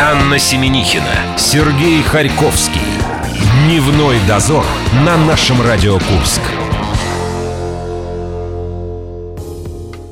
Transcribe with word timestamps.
Анна 0.00 0.38
Семенихина, 0.38 1.38
Сергей 1.38 2.02
Харьковский. 2.02 2.80
Дневной 3.64 4.16
дозор 4.26 4.64
на 5.04 5.16
нашем 5.16 5.62
Радио 5.62 5.94
Курск. 5.94 6.40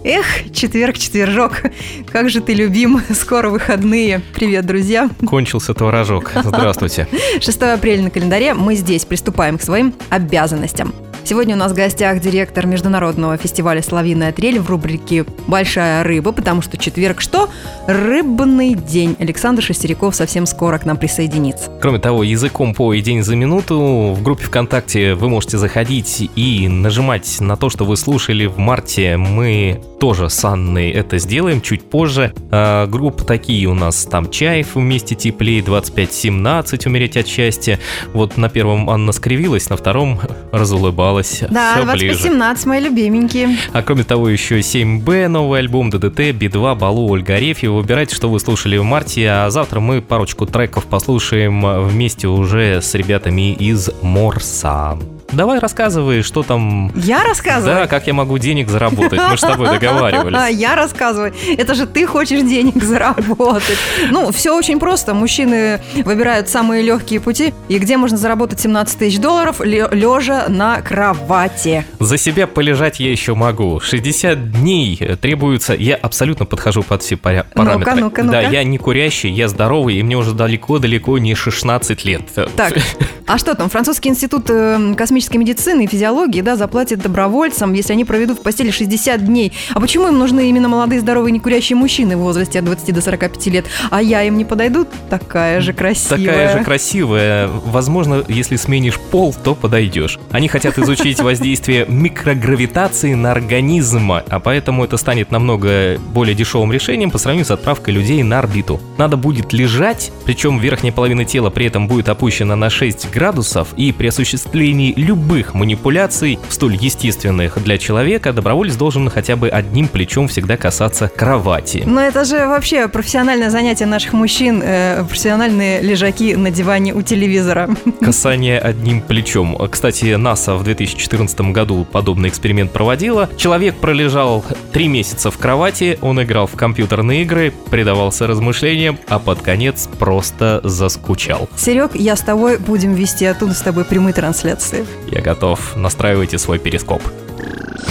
Эх, 0.04 0.53
четверг, 0.53 0.98
четвержок, 0.98 1.62
как 2.10 2.30
же 2.30 2.40
ты 2.40 2.54
любим, 2.54 3.00
скоро 3.12 3.50
выходные. 3.50 4.21
Привет, 4.34 4.66
друзья. 4.66 5.10
Кончился 5.26 5.74
творожок. 5.74 6.30
Здравствуйте. 6.42 7.08
6 7.40 7.62
апреля 7.62 8.04
на 8.04 8.10
календаре, 8.10 8.54
мы 8.54 8.76
здесь 8.76 9.04
приступаем 9.04 9.58
к 9.58 9.62
своим 9.62 9.94
обязанностям. 10.10 10.94
Сегодня 11.25 11.54
у 11.54 11.59
нас 11.59 11.71
в 11.71 11.77
гостях 11.77 12.21
директор 12.21 12.67
международного 12.67 13.37
фестиваля 13.37 13.81
«Соловьиная 13.81 14.33
трель» 14.33 14.59
в 14.59 14.69
рубрике 14.69 15.25
«Большая 15.47 16.02
рыба», 16.02 16.33
потому 16.33 16.62
что 16.62 16.77
четверг 16.77 17.21
что? 17.21 17.48
Рыбный 17.87 18.75
день. 18.75 19.16
Александр 19.21 19.62
Шестеряков 19.62 20.16
совсем 20.16 20.47
скоро 20.47 20.79
к 20.79 20.85
нам 20.85 20.97
присоединится. 20.97 21.71
Кроме 21.80 22.01
того, 22.01 22.25
языком 22.25 22.75
по 22.75 22.93
и 22.93 23.01
день 23.01 23.23
за 23.23 23.37
минуту 23.37 24.15
в 24.16 24.23
группе 24.23 24.45
ВКонтакте 24.45 25.15
вы 25.15 25.29
можете 25.29 25.59
заходить 25.59 26.29
и 26.35 26.66
нажимать 26.66 27.41
на 27.41 27.57
то, 27.57 27.71
что 27.71 27.85
вы 27.85 27.97
слушали 27.97 28.47
в 28.47 28.59
марте. 28.59 29.16
Мы 29.16 29.80
тоже 30.01 30.29
с 30.29 30.45
Анной 30.45 30.91
это 30.91 31.19
сделаем 31.19 31.61
чуть 31.61 31.89
позже. 31.89 32.35
А, 32.51 32.89
группы 32.89 33.25
такие 33.25 33.69
у 33.69 33.75
нас 33.75 34.05
там 34.07 34.29
Чаев 34.29 34.75
вместе 34.75 35.15
теплее, 35.15 35.63
25-17 35.63 36.89
умереть 36.89 37.16
от 37.16 37.29
счастья. 37.29 37.79
Вот 38.13 38.37
на 38.37 38.49
первом 38.49 38.91
Анна 38.91 39.13
скривилась, 39.13 39.71
на 39.71 39.77
втором 39.77 40.19
разулыбалась. 40.52 41.12
Да, 41.51 41.75
Всё 41.97 42.30
25-17, 42.30 42.69
мои 42.69 42.80
любименькие. 42.80 43.57
А 43.73 43.83
кроме 43.83 44.05
того, 44.05 44.29
еще 44.29 44.61
7Б, 44.61 45.29
новый 45.29 45.61
альбом 45.61 45.91
ДДТ, 45.91 46.33
Би-2, 46.33 46.77
Балу, 46.77 47.09
Ольга 47.11 47.35
Арефьева. 47.35 47.77
Выбирайте, 47.77 48.15
что 48.15 48.29
вы 48.29 48.41
слушали 48.41 48.77
в 48.77 48.85
марте, 48.85 49.29
а 49.29 49.51
завтра 49.51 49.80
мы 49.80 50.01
парочку 50.01 50.47
треков 50.47 50.87
послушаем 50.87 51.87
вместе 51.87 52.29
уже 52.29 52.80
с 52.80 52.95
ребятами 52.95 53.52
из 53.52 53.90
Морса. 54.02 54.99
Давай 55.33 55.59
рассказывай, 55.59 56.23
что 56.23 56.43
там... 56.43 56.93
Я 56.95 57.25
рассказываю? 57.25 57.75
Да, 57.75 57.87
как 57.87 58.07
я 58.07 58.13
могу 58.13 58.38
денег 58.38 58.69
заработать. 58.69 59.19
Мы 59.19 59.30
же 59.30 59.39
с 59.39 59.41
тобой 59.41 59.69
договаривались. 59.73 60.57
Я 60.57 60.77
рассказываю. 60.77 61.33
Это 61.57 61.74
же 61.74 61.87
ты 61.87 62.07
хочешь 62.07 62.43
денег 62.43 62.83
заработать. 62.83 63.79
Ну, 64.11 64.30
все 64.33 64.56
очень 64.56 64.78
просто. 64.78 65.14
Мужчины 65.14 65.80
выбирают 66.05 66.48
самые 66.48 66.83
легкие 66.83 67.20
пути. 67.20 67.55
И 67.69 67.78
где 67.78 67.97
можно 67.97 68.16
заработать 68.16 68.61
17 68.61 68.98
тысяч 68.98 69.19
долларов, 69.19 69.61
лежа 69.61 70.47
на 70.48 70.80
кровати. 70.83 71.86
За 71.98 72.19
себя 72.19 72.46
полежать 72.46 73.00
я 73.00 73.11
еще 73.11 73.34
могу. 73.34 73.80
60 73.80 74.52
дней 74.52 74.96
требуется... 75.20 75.74
Я 75.74 75.96
абсолютно 75.96 76.44
подхожу 76.44 76.83
под 76.83 77.02
все 77.02 77.17
параметры. 77.17 77.78
Ну-ка, 77.78 77.94
ну-ка, 77.94 78.22
ну-ка. 78.22 78.33
Да, 78.33 78.41
я 78.42 78.64
не 78.64 78.78
курящий, 78.78 79.30
я 79.30 79.48
здоровый, 79.48 79.96
и 79.96 80.02
мне 80.02 80.17
уже 80.17 80.33
далеко-далеко 80.33 81.19
не 81.19 81.34
16 81.34 82.05
лет. 82.05 82.22
Так, 82.56 82.74
а 83.27 83.39
что 83.39 83.55
там? 83.55 83.70
Французский 83.70 84.11
институт 84.11 84.50
э, 84.50 84.94
космической 85.22 85.36
медицины 85.36 85.84
и 85.84 85.86
физиологии, 85.86 86.40
да, 86.40 86.56
заплатит 86.56 87.00
добровольцам, 87.00 87.74
если 87.74 87.92
они 87.92 88.04
проведут 88.04 88.40
в 88.40 88.42
постели 88.42 88.72
60 88.72 89.24
дней. 89.24 89.52
А 89.72 89.80
почему 89.80 90.08
им 90.08 90.18
нужны 90.18 90.48
именно 90.48 90.68
молодые, 90.68 91.00
здоровые, 91.00 91.32
некурящие 91.32 91.76
мужчины 91.76 92.16
в 92.16 92.20
возрасте 92.20 92.58
от 92.58 92.64
20 92.64 92.92
до 92.92 93.00
45 93.00 93.46
лет? 93.46 93.66
А 93.90 94.02
я 94.02 94.24
им 94.24 94.36
не 94.36 94.44
подойду? 94.44 94.84
Такая 95.10 95.60
же 95.60 95.72
красивая. 95.74 96.18
Такая 96.18 96.58
же 96.58 96.64
красивая. 96.64 97.48
Возможно, 97.48 98.24
если 98.26 98.56
сменишь 98.56 98.98
пол, 98.98 99.32
то 99.44 99.54
подойдешь. 99.54 100.18
Они 100.32 100.48
хотят 100.48 100.76
изучить 100.78 101.20
воздействие 101.20 101.86
микрогравитации 101.86 103.14
на 103.14 103.30
организм, 103.30 104.12
а 104.12 104.40
поэтому 104.40 104.84
это 104.84 104.96
станет 104.96 105.30
намного 105.30 105.98
более 106.12 106.34
дешевым 106.34 106.72
решением 106.72 107.12
по 107.12 107.18
сравнению 107.18 107.46
с 107.46 107.52
отправкой 107.52 107.94
людей 107.94 108.22
на 108.24 108.40
орбиту. 108.40 108.80
Надо 108.98 109.16
будет 109.16 109.52
лежать, 109.52 110.10
причем 110.24 110.58
верхняя 110.58 110.92
половина 110.92 111.24
тела 111.24 111.50
при 111.50 111.66
этом 111.66 111.86
будет 111.86 112.08
опущена 112.08 112.56
на 112.56 112.70
6 112.70 113.10
градусов, 113.12 113.68
и 113.76 113.92
при 113.92 114.08
осуществлении 114.08 114.92
любых 115.12 115.52
манипуляций, 115.52 116.38
столь 116.48 116.77
естественных 116.77 117.62
для 117.62 117.77
человека, 117.77 118.33
доброволец 118.33 118.77
должен 118.77 119.11
хотя 119.11 119.36
бы 119.36 119.50
одним 119.50 119.86
плечом 119.86 120.27
всегда 120.27 120.56
касаться 120.56 121.08
кровати. 121.14 121.83
Но 121.84 122.00
это 122.00 122.24
же 122.24 122.46
вообще 122.46 122.89
профессиональное 122.89 123.50
занятие 123.50 123.84
наших 123.84 124.14
мужчин, 124.14 124.62
э, 124.64 125.05
профессиональные 125.06 125.83
лежаки 125.83 126.34
на 126.34 126.50
диване 126.50 126.95
у 126.95 127.02
телевизора. 127.02 127.68
Касание 128.00 128.59
одним 128.59 129.03
плечом. 129.03 129.55
Кстати, 129.71 130.15
НАСА 130.15 130.55
в 130.55 130.65
2014 130.65 131.53
году 131.53 131.84
подобный 131.84 132.31
эксперимент 132.31 132.73
проводила. 132.73 133.29
Человек 133.37 133.75
пролежал 133.77 134.43
три 134.73 134.89
месяца 134.89 135.31
в 135.31 135.37
кровати, 135.37 135.99
он 136.00 136.23
играл 136.23 136.47
в 136.47 136.53
компьютерные 136.53 137.21
игры, 137.23 137.53
предавался 137.71 138.27
размышлениям, 138.27 138.99
а 139.09 139.19
под 139.19 139.43
конец 139.43 139.91
просто 139.99 140.62
заскучал. 140.65 141.50
Серег, 141.55 141.91
я 141.97 142.17
с 142.17 142.23
тобой 142.23 142.56
будем 142.56 142.94
вести 142.94 143.27
оттуда 143.27 143.53
с 143.53 143.61
тобой 143.61 143.84
прямые 143.84 144.15
трансляции. 144.15 144.87
Я 145.12 145.21
готов. 145.21 145.77
Настраивайте 145.77 146.39
свой 146.39 146.59
перископ. 146.59 147.03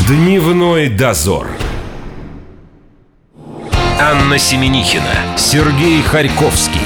Дневной 0.08 0.90
дозор. 0.90 1.48
Анна 4.00 4.40
Семенихина, 4.40 5.38
Сергей 5.38 6.02
Харьковский. 6.02 6.82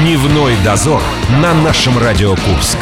Дневной 0.00 0.54
дозор 0.64 1.02
на 1.42 1.54
нашем 1.54 1.98
Радио 1.98 2.36
Курск. 2.36 2.78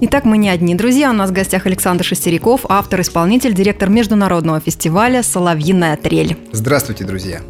Итак, 0.00 0.24
мы 0.24 0.38
не 0.38 0.48
одни. 0.48 0.74
Друзья, 0.74 1.10
у 1.10 1.12
нас 1.12 1.28
в 1.28 1.34
гостях 1.34 1.66
Александр 1.66 2.02
Шестеряков, 2.02 2.62
автор-исполнитель, 2.66 3.52
директор 3.52 3.90
международного 3.90 4.60
фестиваля 4.60 5.22
«Соловьиная 5.22 5.98
трель». 5.98 6.38
Здравствуйте, 6.52 7.04
друзья. 7.04 7.42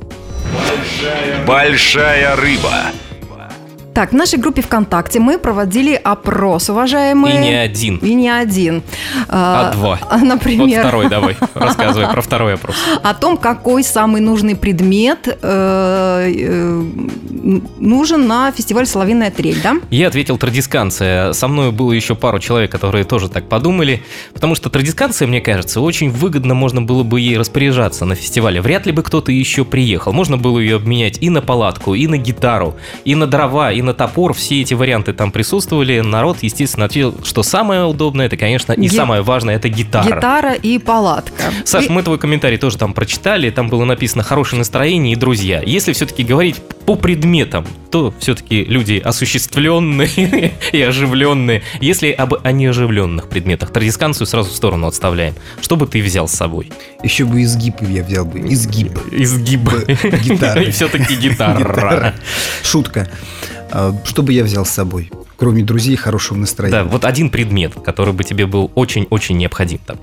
Большая 1.47 2.35
рыба. 2.35 2.73
Так, 3.97 4.13
в 4.13 4.15
нашей 4.15 4.39
группе 4.39 4.61
ВКонтакте 4.61 5.21
мы 5.21 5.39
проводили 5.39 5.95
опрос, 5.95 6.69
уважаемые. 6.69 7.37
И 7.37 7.39
не 7.39 7.55
один. 7.55 7.97
И 7.97 8.13
не 8.13 8.29
один. 8.29 8.83
А, 9.27 9.71
а 9.71 9.73
два. 9.73 9.99
Например. 10.23 10.81
Вот 10.81 10.81
второй 10.81 11.09
давай, 11.09 11.37
рассказывай 11.55 12.07
про 12.07 12.21
второй 12.21 12.55
опрос. 12.57 12.77
О 13.03 13.15
том, 13.15 13.39
какой 13.39 13.83
самый 13.83 14.21
нужный 14.21 14.55
предмет 14.55 15.39
э, 15.41 16.31
э, 16.31 16.83
нужен 17.79 18.27
на 18.27 18.53
фестиваль 18.53 18.85
«Соловиная 18.87 19.31
трель», 19.31 19.63
да? 19.63 19.77
Я 19.89 20.09
ответил 20.09 20.37
традисканция. 20.37 21.33
Со 21.33 21.49
мной 21.49 21.73
было 21.73 21.93
еще 21.93 22.15
пару 22.15 22.39
человек, 22.39 22.71
которые 22.71 23.05
тоже 23.05 23.31
так 23.31 23.49
подумали. 23.49 24.03
Потому 24.35 24.57
что 24.57 24.69
традисканция, 24.69 25.27
мне 25.27 25.41
кажется, 25.41 25.81
очень 25.81 26.11
выгодно 26.11 26.53
можно 26.53 26.83
было 26.83 27.03
бы 27.03 27.19
ей 27.19 27.39
распоряжаться 27.39 28.05
на 28.05 28.15
фестивале. 28.15 28.61
Вряд 28.61 28.85
ли 28.85 28.93
бы 28.93 29.03
кто-то 29.03 29.33
еще 29.33 29.65
приехал. 29.65 30.13
Можно 30.13 30.37
было 30.37 30.59
ее 30.59 30.77
обменять 30.77 31.17
и 31.23 31.31
на 31.31 31.41
палатку, 31.41 31.95
и 31.95 32.07
на 32.07 32.19
гитару, 32.19 32.77
и 33.07 33.15
на 33.15 33.27
дрова, 33.27 33.73
и 33.73 33.86
на 33.86 33.86
топор, 33.95 34.33
все 34.35 34.61
эти 34.61 34.75
варианты 34.75 35.13
там 35.13 35.33
присутствовали. 35.33 36.01
Народ, 36.01 36.39
естественно, 36.43 36.87
ответил, 36.87 37.15
что 37.25 37.43
самое 37.43 37.85
удобное, 37.85 38.27
это, 38.27 38.37
конечно, 38.37 38.73
и 38.73 38.89
Ги... 38.89 38.95
самое 38.95 39.23
важное, 39.23 39.57
это 39.57 39.69
гитара. 39.69 40.07
Гитара 40.07 40.53
и 40.55 40.79
палатка. 40.79 41.53
Саш, 41.65 41.87
и... 41.87 41.91
мы 41.91 42.03
твой 42.03 42.19
комментарий 42.19 42.59
тоже 42.59 42.79
там 42.79 42.95
прочитали, 42.95 43.51
там 43.51 43.69
было 43.69 43.85
написано 43.85 44.23
«хорошее 44.23 44.59
настроение 44.59 45.15
и 45.15 45.17
друзья». 45.17 45.63
Если 45.65 45.93
все-таки 45.93 46.23
говорить 46.23 46.57
по 46.87 46.95
предметам, 46.95 47.67
то 47.91 48.15
все-таки 48.19 48.65
люди 48.65 49.01
осуществленные 49.05 50.53
и 50.73 50.83
оживленные. 50.83 51.63
Если 51.81 52.11
об 52.11 52.35
о 52.43 52.53
неоживленных 52.53 53.29
предметах, 53.29 53.71
традисканцию 53.73 54.27
сразу 54.27 54.51
в 54.51 54.55
сторону 54.55 54.87
отставляем. 54.87 55.35
Что 55.61 55.77
бы 55.77 55.87
ты 55.87 56.03
взял 56.03 56.29
с 56.29 56.33
собой? 56.33 56.71
Еще 57.03 57.25
бы 57.25 57.43
изгиб 57.43 57.77
я 57.81 58.03
взял 58.03 58.25
бы. 58.25 58.39
Изгиб. 58.41 58.99
Изгиб. 59.11 59.69
Гитара. 60.23 60.63
И 60.67 60.71
все-таки 60.71 61.17
гитара. 61.21 62.15
Шутка. 62.63 63.09
А, 63.71 63.95
что 64.05 64.23
бы 64.23 64.33
я 64.33 64.45
взял 64.45 64.65
с 64.65 64.71
собой? 64.71 65.11
Кроме 65.37 65.63
друзей 65.63 65.95
и 65.95 65.97
хорошего 65.97 66.39
настроения. 66.39 66.85
Да, 66.85 66.89
вот 66.89 67.05
один 67.05 67.31
предмет, 67.31 67.75
который 67.85 68.15
бы 68.15 68.25
тебе 68.25 68.47
был 68.47 68.71
очень-очень 68.75 69.37
необходим 69.37 69.79
там. 69.87 69.99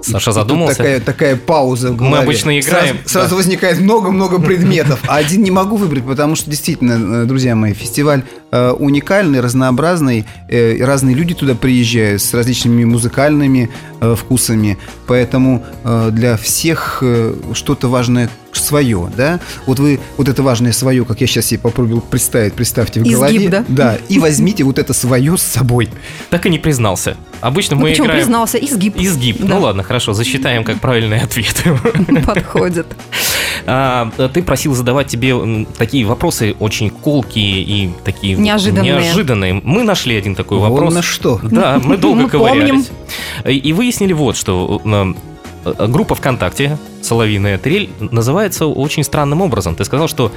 Саша 0.00 0.32
задумался. 0.32 0.76
Такая, 0.76 1.00
такая 1.00 1.36
пауза 1.36 1.90
в 1.90 1.96
голове. 1.96 2.16
Мы 2.16 2.22
обычно 2.22 2.58
играем. 2.58 2.96
Сразу, 3.04 3.08
сразу 3.08 3.36
возникает 3.36 3.80
много-много 3.80 4.40
предметов, 4.40 5.00
а 5.06 5.16
один 5.16 5.42
не 5.42 5.50
могу 5.50 5.76
выбрать, 5.76 6.06
потому 6.06 6.36
что 6.36 6.48
действительно, 6.48 7.22
э, 7.22 7.24
друзья 7.24 7.54
мои, 7.54 7.74
фестиваль 7.74 8.22
уникальный, 8.50 9.40
разнообразный, 9.40 10.24
э, 10.48 10.82
разные 10.84 11.14
люди 11.14 11.34
туда 11.34 11.54
приезжают 11.54 12.22
с 12.22 12.34
различными 12.34 12.84
музыкальными 12.84 13.70
э, 14.00 14.14
вкусами, 14.14 14.78
поэтому 15.06 15.64
э, 15.84 16.10
для 16.12 16.36
всех 16.36 16.98
э, 17.02 17.34
что-то 17.52 17.88
важное 17.88 18.30
свое, 18.52 19.10
да? 19.16 19.40
Вот 19.66 19.78
вы 19.78 20.00
вот 20.16 20.28
это 20.28 20.42
важное 20.42 20.72
свое, 20.72 21.04
как 21.04 21.20
я 21.20 21.26
сейчас 21.26 21.46
себе 21.46 21.60
попробовал 21.60 22.00
представить, 22.00 22.54
представьте 22.54 23.00
в 23.00 23.02
Изгиб, 23.04 23.16
голове. 23.16 23.48
да? 23.48 23.64
Да, 23.68 23.98
и 24.08 24.18
возьмите 24.18 24.64
вот 24.64 24.78
это 24.78 24.92
свое 24.92 25.36
с 25.36 25.42
собой. 25.42 25.88
Так 26.30 26.46
и 26.46 26.50
не 26.50 26.58
признался. 26.58 27.16
Обычно 27.40 27.76
ну, 27.76 27.82
мы 27.82 27.90
почему 27.90 28.06
играем... 28.06 28.22
признался? 28.22 28.58
Изгиб. 28.58 28.96
Изгиб. 28.96 29.36
Ну 29.40 29.60
ладно, 29.60 29.82
хорошо, 29.82 30.12
засчитаем 30.12 30.64
как 30.64 30.80
правильный 30.80 31.20
ответ. 31.20 31.62
Подходит. 32.26 32.86
А, 33.66 34.10
ты 34.32 34.42
просил 34.42 34.74
задавать 34.74 35.08
тебе 35.08 35.66
такие 35.76 36.04
вопросы 36.04 36.54
очень 36.58 36.90
колкие 36.90 37.62
и 37.62 37.90
такие 38.04 38.36
неожиданные. 38.36 38.92
неожиданные. 39.00 39.60
Мы 39.64 39.82
нашли 39.82 40.16
один 40.16 40.34
такой 40.34 40.58
вопрос. 40.58 40.84
Вон 40.84 40.94
на 40.94 41.02
что. 41.02 41.38
Да, 41.42 41.80
мы 41.82 41.96
долго 41.98 42.28
ковырялись. 42.28 42.90
И 43.46 43.72
выяснили 43.72 44.12
вот, 44.12 44.36
что 44.36 44.80
группа 45.64 46.14
ВКонтакте 46.14 46.78
«Соловиная 47.02 47.58
трель» 47.58 47.90
называется 48.00 48.66
очень 48.66 49.04
странным 49.04 49.42
образом. 49.42 49.74
Ты 49.74 49.84
сказал, 49.84 50.08
что 50.08 50.32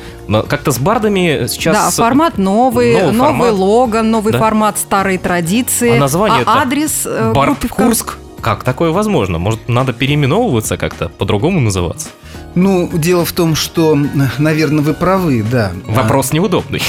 как-то 0.47 0.71
с 0.71 0.79
бардами 0.79 1.47
сейчас... 1.47 1.75
Да, 1.75 2.03
формат 2.03 2.37
новый, 2.37 2.93
новый 2.93 3.11
новый, 3.13 3.29
формат. 3.49 3.53
логан, 3.53 4.11
новый 4.11 4.33
Да. 4.33 4.39
формат, 4.39 4.77
старые 4.77 5.17
традиции. 5.19 5.95
А 5.97 5.99
название 5.99 6.41
это 6.41 6.51
адрес 6.51 7.03
э, 7.05 7.31
Бар 7.33 7.47
группы 7.47 7.67
Курск. 7.67 8.17
Как 8.41 8.63
такое 8.63 8.91
возможно? 8.91 9.37
Может, 9.37 9.69
надо 9.69 9.93
переименовываться 9.93 10.75
как-то, 10.77 11.09
по-другому 11.09 11.59
называться? 11.59 12.09
Ну, 12.55 12.89
дело 12.93 13.23
в 13.23 13.31
том, 13.31 13.55
что, 13.55 13.97
наверное, 14.37 14.83
вы 14.83 14.93
правы, 14.93 15.43
да. 15.49 15.71
Вопрос 15.87 16.33
неудобный. 16.33 16.81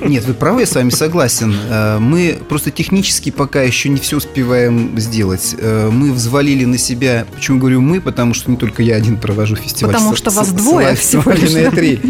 А, 0.00 0.08
Нет, 0.08 0.24
вы 0.24 0.34
правы, 0.34 0.60
я 0.60 0.66
с 0.66 0.74
вами 0.74 0.90
согласен. 0.90 1.54
Э, 1.68 1.98
Мы 1.98 2.38
просто 2.48 2.70
технически 2.70 3.30
пока 3.30 3.62
еще 3.62 3.88
не 3.90 3.98
все 3.98 4.16
успеваем 4.16 4.98
сделать. 4.98 5.54
Э, 5.58 5.90
Мы 5.90 6.12
взвалили 6.12 6.64
на 6.64 6.78
себя, 6.78 7.26
почему 7.34 7.58
говорю 7.58 7.80
мы, 7.80 8.00
потому 8.00 8.34
что 8.34 8.50
не 8.50 8.56
только 8.56 8.82
я 8.82 8.96
один 8.96 9.18
провожу 9.18 9.56
фестиваль. 9.56 9.92
Потому 9.94 10.16
что 10.16 10.30
вас 10.30 10.50
двое 10.52 10.94
всего 10.94 11.30
лишь, 11.32 11.50
трель. 11.72 12.00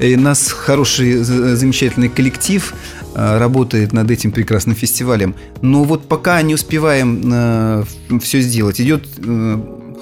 И 0.00 0.14
у 0.16 0.20
нас 0.20 0.52
хороший, 0.52 1.22
замечательный 1.22 2.08
коллектив 2.08 2.74
работает 3.14 3.92
над 3.92 4.10
этим 4.10 4.32
прекрасным 4.32 4.74
фестивалем. 4.74 5.34
Но 5.60 5.84
вот 5.84 6.08
пока 6.08 6.40
не 6.42 6.54
успеваем 6.54 7.86
все 8.20 8.40
сделать, 8.40 8.80
идет 8.80 9.06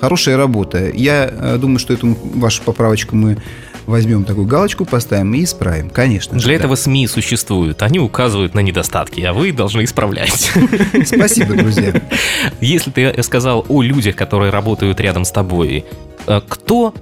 хорошая 0.00 0.37
работа. 0.37 0.91
Я 0.91 1.31
э, 1.31 1.58
думаю, 1.58 1.79
что 1.79 1.93
эту 1.93 2.17
вашу 2.35 2.62
поправочку 2.62 3.17
мы 3.17 3.37
возьмем 3.87 4.25
такую 4.25 4.47
галочку, 4.47 4.85
поставим 4.85 5.35
и 5.35 5.44
исправим, 5.44 5.91
конечно. 5.91 6.38
же, 6.38 6.44
Для 6.44 6.55
да. 6.55 6.64
этого 6.64 6.75
СМИ 6.76 7.06
существуют. 7.06 7.82
Они 7.82 7.99
указывают 7.99 8.55
на 8.55 8.61
недостатки, 8.61 9.20
а 9.23 9.32
вы 9.32 9.52
должны 9.52 9.85
исправлять. 9.85 10.52
Спасибо, 11.05 11.55
друзья. 11.55 12.00
Если 12.61 12.91
ты 12.91 13.23
сказал 13.23 13.64
о 13.69 13.82
людях, 13.82 14.17
которые 14.17 14.50
работают 14.50 15.00
рядом 15.00 15.25
с 15.25 15.32
тобой, 15.32 15.85
э, 16.26 16.41
кто, 16.49 16.94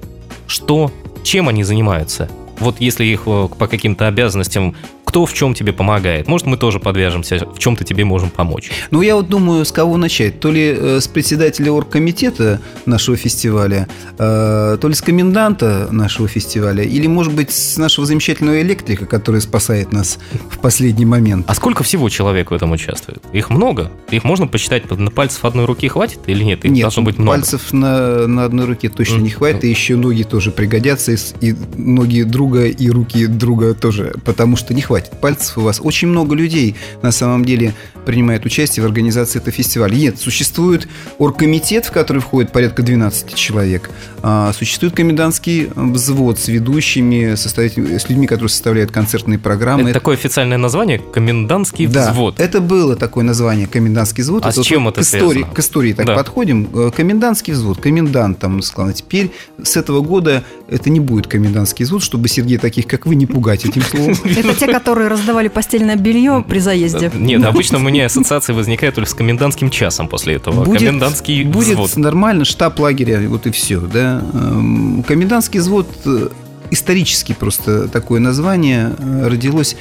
что, 0.46 0.90
чем 1.22 1.48
они 1.48 1.64
занимаются? 1.64 2.28
Вот 2.58 2.80
если 2.80 3.04
их 3.04 3.22
э, 3.26 3.48
по 3.58 3.66
каким-то 3.66 4.06
обязанностям, 4.06 4.74
кто 5.08 5.24
в 5.24 5.32
чем 5.32 5.54
тебе 5.54 5.72
помогает? 5.72 6.28
Может, 6.28 6.46
мы 6.46 6.58
тоже 6.58 6.80
подвяжемся, 6.80 7.48
в 7.54 7.58
чем-то 7.58 7.82
тебе 7.82 8.04
можем 8.04 8.28
помочь? 8.28 8.70
Ну, 8.90 9.00
я 9.00 9.16
вот 9.16 9.28
думаю, 9.28 9.64
с 9.64 9.72
кого 9.72 9.96
начать. 9.96 10.38
То 10.38 10.52
ли 10.52 10.76
э, 10.76 11.00
с 11.00 11.08
председателя 11.08 11.72
оргкомитета 11.72 12.60
нашего 12.84 13.16
фестиваля, 13.16 13.88
э, 14.18 14.76
то 14.78 14.86
ли 14.86 14.92
с 14.92 15.00
коменданта 15.00 15.88
нашего 15.90 16.28
фестиваля, 16.28 16.84
или, 16.84 17.06
может 17.06 17.32
быть, 17.32 17.52
с 17.52 17.78
нашего 17.78 18.06
замечательного 18.06 18.60
электрика, 18.60 19.06
который 19.06 19.40
спасает 19.40 19.92
нас 19.92 20.18
в 20.50 20.58
последний 20.58 21.06
момент. 21.06 21.46
А 21.48 21.54
сколько 21.54 21.82
всего 21.84 22.10
человек 22.10 22.50
в 22.50 22.54
этом 22.54 22.72
участвует? 22.72 23.22
Их 23.32 23.48
много? 23.48 23.90
Их 24.10 24.24
можно 24.24 24.46
посчитать 24.46 24.90
на 24.90 25.10
пальцев 25.10 25.46
одной 25.46 25.64
руки 25.64 25.88
хватит 25.88 26.20
или 26.26 26.44
нет? 26.44 26.66
Их 26.66 26.70
Нет, 26.70 26.82
должно 26.82 27.02
быть 27.02 27.16
много. 27.16 27.38
пальцев 27.38 27.72
на, 27.72 28.26
на 28.26 28.44
одной 28.44 28.66
руке 28.66 28.90
точно 28.90 29.22
не 29.22 29.30
хватит, 29.30 29.64
и 29.64 29.70
еще 29.70 29.96
ноги 29.96 30.24
тоже 30.24 30.50
пригодятся, 30.50 31.12
и, 31.12 31.16
и 31.40 31.56
ноги 31.78 32.24
друга, 32.24 32.66
и 32.66 32.90
руки 32.90 33.24
друга 33.26 33.72
тоже, 33.72 34.14
потому 34.26 34.56
что 34.56 34.74
не 34.74 34.82
хватит 34.82 34.97
пальцев 35.20 35.58
у 35.58 35.62
вас. 35.62 35.80
Очень 35.82 36.08
много 36.08 36.34
людей 36.34 36.74
на 37.02 37.12
самом 37.12 37.44
деле 37.44 37.74
принимает 38.06 38.44
участие 38.46 38.82
в 38.82 38.86
организации 38.86 39.38
этого 39.38 39.52
фестиваля. 39.52 39.94
Нет, 39.94 40.18
существует 40.18 40.88
оргкомитет, 41.18 41.84
в 41.86 41.92
который 41.92 42.20
входит 42.22 42.52
порядка 42.52 42.82
12 42.82 43.34
человек, 43.34 43.90
А, 44.22 44.52
существует 44.52 44.96
комендантский 44.96 45.68
взвод 45.76 46.40
с 46.40 46.48
ведущими, 46.48 47.34
с 47.36 48.08
людьми, 48.08 48.26
которые 48.26 48.48
составляют 48.48 48.90
концертные 48.90 49.38
программы. 49.38 49.84
Это 49.90 49.92
такое 50.00 50.16
официальное 50.16 50.58
название– 50.58 50.98
комендантский 51.12 51.86
Да, 51.86 52.10
взвод. 52.10 52.40
это 52.40 52.60
было 52.60 52.96
такое 52.96 53.22
название 53.24 53.66
комендантский 53.68 54.22
взвод. 54.22 54.44
А 54.44 54.50
с 54.52 54.56
вот 54.56 54.66
чем 54.66 54.82
мы 54.82 54.90
это 54.90 55.00
к 55.00 55.04
истории, 55.04 55.22
связано? 55.38 55.54
к 55.54 55.58
истории 55.60 55.92
так 55.92 56.06
Да. 56.06 56.14
подходим. 56.16 56.68
Э, 56.74 56.90
Комендантский 56.96 57.52
взвод, 57.52 57.78
комендант 57.80 58.38
там 58.40 58.60
сказал. 58.62 58.92
Теперь 58.92 59.30
с 59.62 59.76
этого 59.76 60.00
года 60.00 60.42
это 60.68 60.90
не 60.90 61.00
будет 61.00 61.26
комендантский 61.26 61.84
взвод, 61.84 62.02
чтобы 62.02 62.28
Сергей 62.28 62.58
таких, 62.58 62.86
как 62.86 63.06
вы, 63.06 63.14
не 63.14 63.26
пугать 63.26 63.64
этим 63.64 63.82
словом. 63.82 64.14
Это 64.24 64.54
те, 64.54 64.66
которые 64.66 65.08
раздавали 65.08 65.48
постельное 65.48 65.96
белье 65.96 66.44
при 66.46 66.58
заезде. 66.58 67.10
Нет, 67.14 67.44
обычно 67.44 67.78
у 67.78 67.80
меня 67.80 68.06
ассоциации 68.06 68.52
возникают 68.52 68.94
только 68.94 69.10
с 69.10 69.14
комендантским 69.14 69.70
часом 69.70 70.08
после 70.08 70.34
этого. 70.34 70.64
Комендантский 70.64 71.44
будет 71.44 71.78
взвод. 71.78 71.96
нормально 71.96 72.44
штаб 72.44 72.78
лагеря, 72.80 73.20
вот 73.28 73.46
и 73.46 73.50
все, 73.50 73.80
да. 73.80 74.22
Эм, 74.34 75.02
Комендантский 75.06 75.60
взвод 75.60 75.88
э, 76.04 76.28
исторически 76.70 77.32
просто 77.32 77.88
такое 77.88 78.20
название 78.20 78.92
э, 78.98 79.28
родилось 79.28 79.76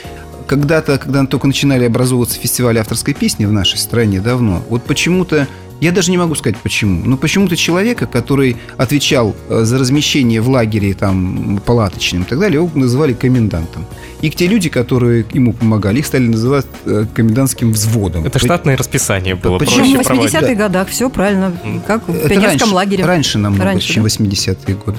когда-то, 0.47 0.97
когда 0.97 1.25
только 1.25 1.47
начинали 1.47 1.83
образовываться 1.83 2.39
фестивали 2.39 2.77
авторской 2.77 3.13
песни 3.13 3.45
в 3.45 3.51
нашей 3.51 3.77
стране 3.77 4.21
давно. 4.21 4.63
Вот 4.69 4.83
почему-то 4.83 5.47
я 5.79 5.91
даже 5.91 6.12
не 6.12 6.18
могу 6.18 6.35
сказать 6.35 6.57
почему, 6.57 7.06
но 7.06 7.18
почему-то 7.18 7.56
человека, 7.56 8.07
который 8.07 8.57
отвечал 8.77 9.35
э, 9.50 9.63
за 9.63 9.77
размещение 9.77 10.41
в 10.41 10.50
лагере 10.50 10.94
там 10.94 11.62
палаточным 11.65 12.24
и 12.24 12.25
так 12.25 12.39
далее, 12.39 12.56
его 12.56 12.69
называли 12.74 13.13
комендантом. 13.13 13.85
И 14.21 14.31
те 14.31 14.47
люди, 14.47 14.69
которые 14.69 15.25
ему 15.33 15.53
помогали, 15.53 16.00
их 16.00 16.06
стали 16.07 16.27
называть 16.27 16.65
э, 16.85 17.06
комендантским 17.13 17.71
взводом. 17.71 18.25
Это 18.25 18.39
штатное 18.39 18.75
расписание 18.75 19.35
было. 19.35 19.59
Почему 19.59 19.85
в 19.85 19.94
проще 19.94 20.03
проводить. 20.03 20.33
80-х 20.33 20.56
годах 20.56 20.88
все 20.89 21.09
правильно, 21.09 21.56
как 21.85 22.07
в 22.07 22.15
Это 22.15 22.30
пионерском 22.30 22.59
раньше, 22.59 22.75
лагере. 22.75 23.06
Раньше 23.06 23.38
намного, 23.38 23.63
Раньше, 23.63 23.94
чем 23.94 24.03
да? 24.03 24.09
80-е 24.09 24.75
годы. 24.75 24.97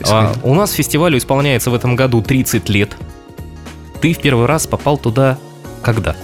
Да, 0.00 0.08
А, 0.10 0.34
у 0.42 0.54
нас 0.54 0.72
фестивалю 0.72 1.18
исполняется 1.18 1.70
в 1.70 1.74
этом 1.74 1.96
году 1.96 2.22
30 2.22 2.68
лет. 2.70 2.96
Ты 4.00 4.14
в 4.14 4.18
первый 4.18 4.46
раз 4.46 4.66
попал 4.66 4.96
туда 4.96 5.38
когда? 5.84 6.16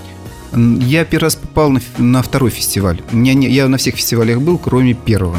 Я 0.54 1.04
первый 1.04 1.24
раз 1.24 1.36
попал 1.36 1.70
на, 1.70 1.80
на 1.98 2.22
второй 2.22 2.50
фестиваль. 2.50 3.00
Меня 3.12 3.34
не- 3.34 3.48
я 3.50 3.68
на 3.68 3.76
всех 3.76 3.94
фестивалях 3.96 4.40
был, 4.40 4.58
кроме 4.58 4.94
первого. 4.94 5.38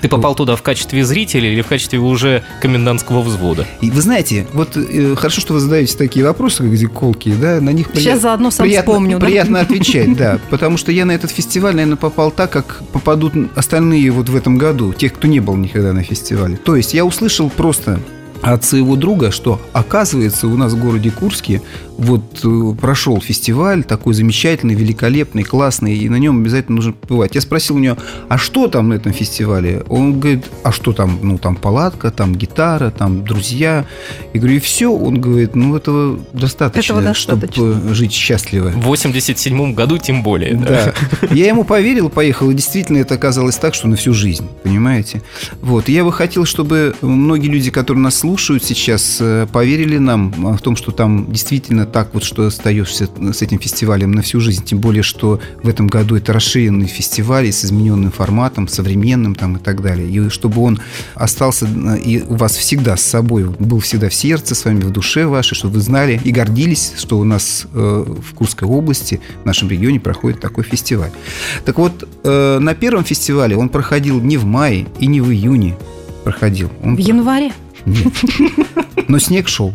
Ты 0.00 0.08
попал 0.08 0.34
туда 0.34 0.56
в 0.56 0.62
качестве 0.62 1.04
зрителя 1.04 1.52
или 1.52 1.60
в 1.60 1.66
качестве 1.66 1.98
уже 1.98 2.42
комендантского 2.62 3.20
взвода? 3.20 3.66
И 3.82 3.90
вы 3.90 4.00
знаете, 4.00 4.46
вот 4.54 4.76
э, 4.76 5.14
хорошо, 5.14 5.40
что 5.42 5.52
вы 5.52 5.60
задаете 5.60 5.96
такие 5.98 6.24
вопросы, 6.24 6.62
как 6.62 6.72
эти 6.72 6.86
колкие, 6.86 7.34
да, 7.34 7.60
на 7.60 7.70
них 7.70 7.88
Сейчас 7.94 8.22
заодно 8.22 8.50
сам 8.50 8.64
приятно, 8.66 8.92
вспомню, 8.92 9.18
да? 9.18 9.26
приятно 9.26 9.60
отвечать, 9.60 10.16
да, 10.16 10.38
потому 10.48 10.78
что 10.78 10.90
я 10.90 11.04
на 11.04 11.12
этот 11.12 11.30
фестиваль, 11.30 11.74
наверное, 11.74 11.96
попал 11.98 12.30
так, 12.30 12.50
как 12.50 12.82
попадут 12.92 13.34
остальные 13.56 14.10
вот 14.10 14.28
в 14.30 14.36
этом 14.36 14.56
году, 14.56 14.94
тех, 14.94 15.12
кто 15.12 15.28
не 15.28 15.40
был 15.40 15.56
никогда 15.56 15.92
на 15.92 16.02
фестивале. 16.02 16.56
То 16.56 16.76
есть 16.76 16.94
я 16.94 17.04
услышал 17.04 17.50
просто 17.50 18.00
от 18.40 18.64
своего 18.64 18.96
друга, 18.96 19.30
что 19.30 19.60
оказывается 19.72 20.46
у 20.48 20.56
нас 20.56 20.72
в 20.74 20.78
городе 20.80 21.10
Курске 21.10 21.62
вот 21.98 22.40
э, 22.44 22.74
прошел 22.80 23.20
фестиваль 23.20 23.84
такой 23.84 24.14
замечательный, 24.14 24.74
великолепный, 24.74 25.42
классный, 25.42 25.96
и 25.96 26.08
на 26.08 26.16
нем 26.16 26.40
обязательно 26.40 26.76
нужно 26.76 26.92
побывать. 26.92 27.34
Я 27.34 27.40
спросил 27.40 27.76
у 27.76 27.78
него, 27.78 27.96
а 28.28 28.38
что 28.38 28.68
там 28.68 28.88
на 28.88 28.94
этом 28.94 29.12
фестивале? 29.12 29.82
Он 29.88 30.18
говорит, 30.18 30.44
а 30.62 30.72
что 30.72 30.92
там? 30.92 31.18
Ну, 31.22 31.38
там 31.38 31.56
палатка, 31.56 32.10
там 32.10 32.34
гитара, 32.34 32.90
там 32.90 33.24
друзья. 33.24 33.84
Я 34.32 34.40
говорю, 34.40 34.56
и 34.56 34.60
все? 34.60 34.92
Он 34.92 35.20
говорит, 35.20 35.54
ну, 35.54 35.76
этого 35.76 36.18
достаточно, 36.32 36.92
Этого 36.94 37.02
достаточно. 37.02 37.52
чтобы 37.52 37.94
жить 37.94 38.12
счастливо. 38.12 38.68
В 38.70 38.82
87 38.82 39.74
году 39.74 39.98
тем 39.98 40.22
более. 40.22 40.54
да. 40.54 40.92
Да. 41.22 41.34
Я 41.34 41.46
ему 41.46 41.64
поверил, 41.64 42.08
поехал, 42.10 42.50
и 42.50 42.54
действительно 42.54 42.98
это 42.98 43.14
оказалось 43.14 43.56
так, 43.56 43.74
что 43.74 43.88
на 43.88 43.96
всю 43.96 44.12
жизнь, 44.14 44.46
понимаете? 44.62 45.22
Вот. 45.62 45.88
И 45.88 45.92
Я 45.92 46.04
бы 46.04 46.12
хотел, 46.12 46.44
чтобы 46.44 46.94
многие 47.02 47.46
люди, 47.48 47.70
которые 47.70 48.02
нас 48.02 48.16
слушают 48.18 48.64
сейчас, 48.64 49.18
э, 49.20 49.46
поверили 49.52 49.98
нам 49.98 50.32
в 50.56 50.60
том, 50.60 50.74
что 50.76 50.90
там 50.90 51.30
действительно 51.30 51.83
так 51.86 52.14
вот, 52.14 52.24
что 52.24 52.46
остаешься 52.46 53.08
с 53.32 53.42
этим 53.42 53.58
фестивалем 53.58 54.12
на 54.12 54.22
всю 54.22 54.40
жизнь. 54.40 54.64
Тем 54.64 54.78
более, 54.78 55.02
что 55.02 55.40
в 55.62 55.68
этом 55.68 55.86
году 55.86 56.16
это 56.16 56.32
расширенный 56.32 56.86
фестиваль 56.86 57.52
с 57.52 57.64
измененным 57.64 58.10
форматом, 58.10 58.68
современным 58.68 59.34
там 59.34 59.56
и 59.56 59.58
так 59.58 59.82
далее. 59.82 60.08
И 60.08 60.28
чтобы 60.28 60.62
он 60.62 60.80
остался 61.14 61.66
э, 61.66 61.98
и 61.98 62.22
у 62.22 62.34
вас 62.34 62.56
всегда 62.56 62.96
с 62.96 63.02
собой, 63.02 63.44
был 63.44 63.80
всегда 63.80 64.08
в 64.08 64.14
сердце, 64.14 64.54
с 64.54 64.64
вами 64.64 64.80
в 64.80 64.90
душе 64.90 65.26
вашей, 65.26 65.54
чтобы 65.54 65.74
вы 65.74 65.80
знали 65.80 66.20
и 66.22 66.30
гордились, 66.30 66.92
что 66.96 67.18
у 67.18 67.24
нас 67.24 67.66
э, 67.72 68.04
в 68.22 68.34
Курской 68.34 68.68
области, 68.68 69.20
в 69.42 69.46
нашем 69.46 69.68
регионе 69.68 70.00
проходит 70.00 70.40
такой 70.40 70.64
фестиваль. 70.64 71.10
Так 71.64 71.78
вот, 71.78 72.08
э, 72.24 72.58
на 72.58 72.74
первом 72.74 73.04
фестивале 73.04 73.56
он 73.56 73.68
проходил 73.68 74.20
не 74.20 74.36
в 74.36 74.44
мае 74.44 74.86
и 74.98 75.06
не 75.06 75.20
в 75.20 75.30
июне 75.30 75.76
проходил. 76.24 76.70
Он 76.82 76.96
В 76.96 76.98
январе. 76.98 77.52
Нет. 77.86 78.12
Но 79.08 79.18
снег 79.18 79.48
шел. 79.48 79.72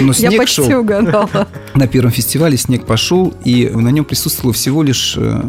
Но 0.00 0.08
Я 0.08 0.12
снег 0.12 0.36
почти 0.38 0.62
шел. 0.62 0.80
угадала. 0.80 1.48
На 1.74 1.86
первом 1.86 2.10
фестивале 2.10 2.56
снег 2.56 2.84
пошел, 2.86 3.32
и 3.44 3.68
на 3.68 3.88
нем 3.88 4.04
присутствовало 4.04 4.52
всего 4.52 4.82
лишь 4.82 5.14
э, 5.16 5.42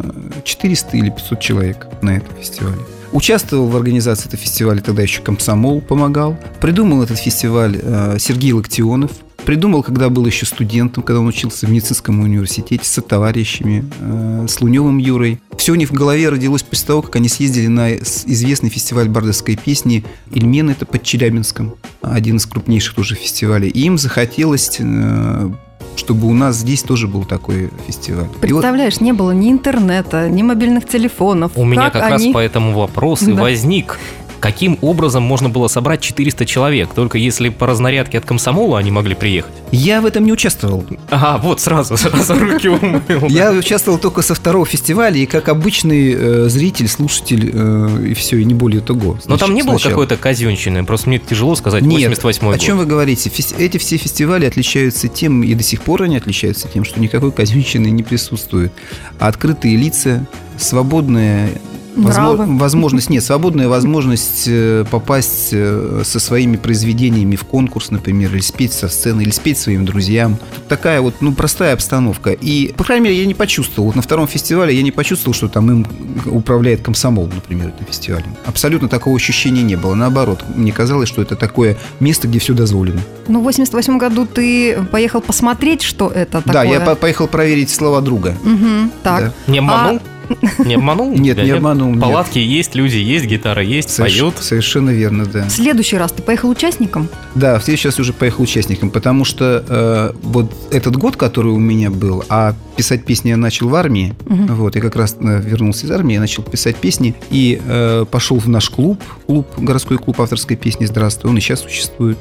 400 0.44 0.96
или 0.96 1.10
500 1.10 1.40
человек 1.40 1.86
на 2.02 2.16
этом 2.16 2.34
фестивале. 2.36 2.78
Участвовал 3.12 3.66
в 3.66 3.76
организации 3.76 4.28
этого 4.28 4.40
фестиваля 4.40 4.80
тогда 4.80 5.02
еще 5.02 5.20
комсомол 5.20 5.80
помогал. 5.80 6.38
Придумал 6.60 7.02
этот 7.02 7.18
фестиваль 7.18 7.78
э, 7.82 8.16
Сергей 8.18 8.52
Локтионов. 8.52 9.10
Придумал, 9.50 9.82
когда 9.82 10.10
был 10.10 10.24
еще 10.26 10.46
студентом, 10.46 11.02
когда 11.02 11.18
он 11.18 11.26
учился 11.26 11.66
в 11.66 11.70
медицинском 11.72 12.20
университете 12.20 12.84
с 12.84 13.02
товарищами, 13.02 13.84
э, 13.98 14.46
с 14.48 14.60
Луневым 14.60 14.98
Юрой. 14.98 15.40
Все 15.58 15.72
у 15.72 15.74
них 15.74 15.90
в 15.90 15.92
голове 15.92 16.28
родилось 16.28 16.62
после 16.62 16.86
того, 16.86 17.02
как 17.02 17.16
они 17.16 17.28
съездили 17.28 17.66
на 17.66 17.96
известный 17.96 18.70
фестиваль 18.70 19.08
бардовской 19.08 19.56
песни 19.56 20.04
«Ильмен», 20.30 20.70
это 20.70 20.86
под 20.86 21.02
Челябинском, 21.02 21.74
один 22.00 22.36
из 22.36 22.46
крупнейших 22.46 22.94
тоже 22.94 23.16
фестивалей. 23.16 23.68
И 23.70 23.80
им 23.80 23.98
захотелось, 23.98 24.76
э, 24.78 25.50
чтобы 25.96 26.28
у 26.28 26.32
нас 26.32 26.58
здесь 26.58 26.82
тоже 26.82 27.08
был 27.08 27.24
такой 27.24 27.70
фестиваль. 27.88 28.26
И 28.26 28.28
вот- 28.28 28.40
Представляешь, 28.40 29.00
не 29.00 29.12
было 29.12 29.32
ни 29.32 29.50
интернета, 29.50 30.28
ни 30.30 30.42
мобильных 30.42 30.86
телефонов. 30.88 31.52
У 31.56 31.64
меня 31.64 31.90
как 31.90 32.08
раз 32.08 32.22
они- 32.22 32.32
по 32.32 32.38
этому 32.38 32.72
вопросу 32.78 33.30
и 33.30 33.34
Да. 33.34 33.42
возник. 33.42 33.98
Каким 34.40 34.78
образом 34.80 35.22
можно 35.22 35.48
было 35.50 35.68
собрать 35.68 36.00
400 36.00 36.46
человек? 36.46 36.90
Только 36.94 37.18
если 37.18 37.50
по 37.50 37.66
разнарядке 37.66 38.18
от 38.18 38.24
комсомола 38.24 38.78
они 38.78 38.90
могли 38.90 39.14
приехать? 39.14 39.52
Я 39.70 40.00
в 40.00 40.06
этом 40.06 40.24
не 40.24 40.32
участвовал. 40.32 40.84
Ага, 41.10 41.38
вот 41.42 41.60
сразу, 41.60 41.96
сразу 41.96 42.34
руки 42.38 42.68
умыл. 42.68 43.00
Я 43.28 43.52
участвовал 43.52 43.98
только 43.98 44.22
со 44.22 44.34
второго 44.34 44.64
фестиваля, 44.66 45.16
и 45.18 45.26
как 45.26 45.48
обычный 45.48 46.14
э, 46.14 46.48
зритель, 46.48 46.88
слушатель, 46.88 47.50
э, 47.52 48.06
и 48.10 48.14
все, 48.14 48.38
и 48.38 48.44
не 48.44 48.54
более 48.54 48.80
того. 48.80 49.18
Но 49.26 49.36
там 49.36 49.54
не 49.54 49.62
было 49.62 49.78
какой-то 49.78 50.16
казенщины, 50.16 50.84
просто 50.84 51.08
мне 51.10 51.18
тяжело 51.18 51.54
сказать, 51.54 51.82
Нет, 51.82 52.08
88 52.08 52.46
о 52.46 52.50
год. 52.52 52.60
чем 52.60 52.78
вы 52.78 52.86
говорите? 52.86 53.28
Фес- 53.28 53.54
Эти 53.58 53.76
все 53.76 53.98
фестивали 53.98 54.46
отличаются 54.46 55.08
тем, 55.08 55.42
и 55.42 55.54
до 55.54 55.62
сих 55.62 55.82
пор 55.82 56.02
они 56.02 56.16
отличаются 56.16 56.66
тем, 56.66 56.84
что 56.84 56.98
никакой 56.98 57.30
казенщины 57.30 57.88
не 57.88 58.02
присутствует. 58.02 58.72
А 59.18 59.28
открытые 59.28 59.76
лица, 59.76 60.26
свободная 60.56 61.50
возможность, 61.96 63.10
нет, 63.10 63.22
свободная 63.24 63.68
возможность 63.68 64.44
э, 64.46 64.84
попасть 64.90 65.48
э, 65.52 66.02
со 66.04 66.20
своими 66.20 66.56
произведениями 66.56 67.36
в 67.36 67.44
конкурс, 67.44 67.90
например, 67.90 68.32
или 68.32 68.40
спеть 68.40 68.72
со 68.72 68.88
сцены, 68.88 69.22
или 69.22 69.30
спеть 69.30 69.58
своим 69.58 69.84
друзьям. 69.84 70.38
Тут 70.54 70.66
такая 70.68 71.00
вот, 71.00 71.16
ну, 71.20 71.32
простая 71.32 71.74
обстановка. 71.74 72.30
И, 72.30 72.72
по 72.76 72.84
крайней 72.84 73.04
мере, 73.04 73.20
я 73.20 73.26
не 73.26 73.34
почувствовал. 73.34 73.88
Вот 73.88 73.96
на 73.96 74.02
втором 74.02 74.28
фестивале 74.28 74.74
я 74.74 74.82
не 74.82 74.90
почувствовал, 74.92 75.34
что 75.34 75.48
там 75.48 75.70
им 75.70 75.86
управляет 76.26 76.82
комсомол, 76.82 77.26
например, 77.26 77.68
этим 77.76 77.86
фестивалем. 77.86 78.34
Абсолютно 78.46 78.88
такого 78.88 79.16
ощущения 79.16 79.62
не 79.62 79.76
было. 79.76 79.94
Наоборот, 79.94 80.44
мне 80.54 80.72
казалось, 80.72 81.08
что 81.08 81.22
это 81.22 81.36
такое 81.36 81.76
место, 81.98 82.28
где 82.28 82.38
все 82.38 82.54
дозволено. 82.54 83.00
Ну, 83.28 83.40
в 83.40 83.44
88 83.44 83.98
году 83.98 84.26
ты 84.26 84.82
поехал 84.90 85.20
посмотреть, 85.20 85.82
что 85.82 86.08
это 86.08 86.38
такое. 86.40 86.52
Да, 86.52 86.62
я 86.64 86.80
по- 86.80 86.94
поехал 86.94 87.26
проверить 87.26 87.70
слова 87.70 88.00
друга. 88.00 88.36
Мгм, 88.42 88.90
так. 89.02 89.24
Да. 89.46 89.52
Не 89.52 89.58
обманул? 89.58 90.00
Не 90.64 90.74
обманул? 90.74 91.12
Нет, 91.12 91.36
тебя, 91.36 91.44
не 91.44 91.50
обманул, 91.52 91.90
нет. 91.90 92.00
Палатки 92.00 92.38
есть, 92.38 92.74
люди 92.74 92.96
есть, 92.96 93.26
гитара 93.26 93.62
есть, 93.62 93.88
Соверш- 93.88 94.20
поют. 94.20 94.34
Совершенно 94.40 94.90
верно, 94.90 95.26
да. 95.26 95.44
В 95.44 95.50
следующий 95.50 95.96
раз 95.96 96.12
ты 96.12 96.22
поехал 96.22 96.50
участником? 96.50 97.08
Да, 97.34 97.58
в 97.58 97.64
следующий 97.64 97.88
раз 97.88 97.98
уже 97.98 98.12
поехал 98.12 98.42
участником, 98.44 98.90
потому 98.90 99.24
что 99.24 99.64
э, 99.66 100.12
вот 100.22 100.52
этот 100.70 100.96
год, 100.96 101.16
который 101.16 101.52
у 101.52 101.58
меня 101.58 101.90
был, 101.90 102.24
а 102.28 102.54
писать 102.76 103.04
песни 103.04 103.30
я 103.30 103.36
начал 103.36 103.68
в 103.68 103.74
армии, 103.74 104.14
вот, 104.26 104.76
я 104.76 104.80
как 104.80 104.96
раз 104.96 105.16
э, 105.20 105.40
вернулся 105.42 105.86
из 105.86 105.90
армии, 105.90 106.14
я 106.14 106.20
начал 106.20 106.42
писать 106.42 106.76
песни 106.76 107.14
и 107.30 107.60
э, 107.64 108.04
пошел 108.10 108.38
в 108.38 108.48
наш 108.48 108.70
клуб, 108.70 109.02
клуб, 109.26 109.46
городской 109.58 109.98
клуб 109.98 110.20
авторской 110.20 110.56
песни 110.56 110.86
«Здравствуй», 110.86 111.30
он 111.30 111.38
и 111.38 111.40
сейчас 111.40 111.60
существует, 111.60 112.18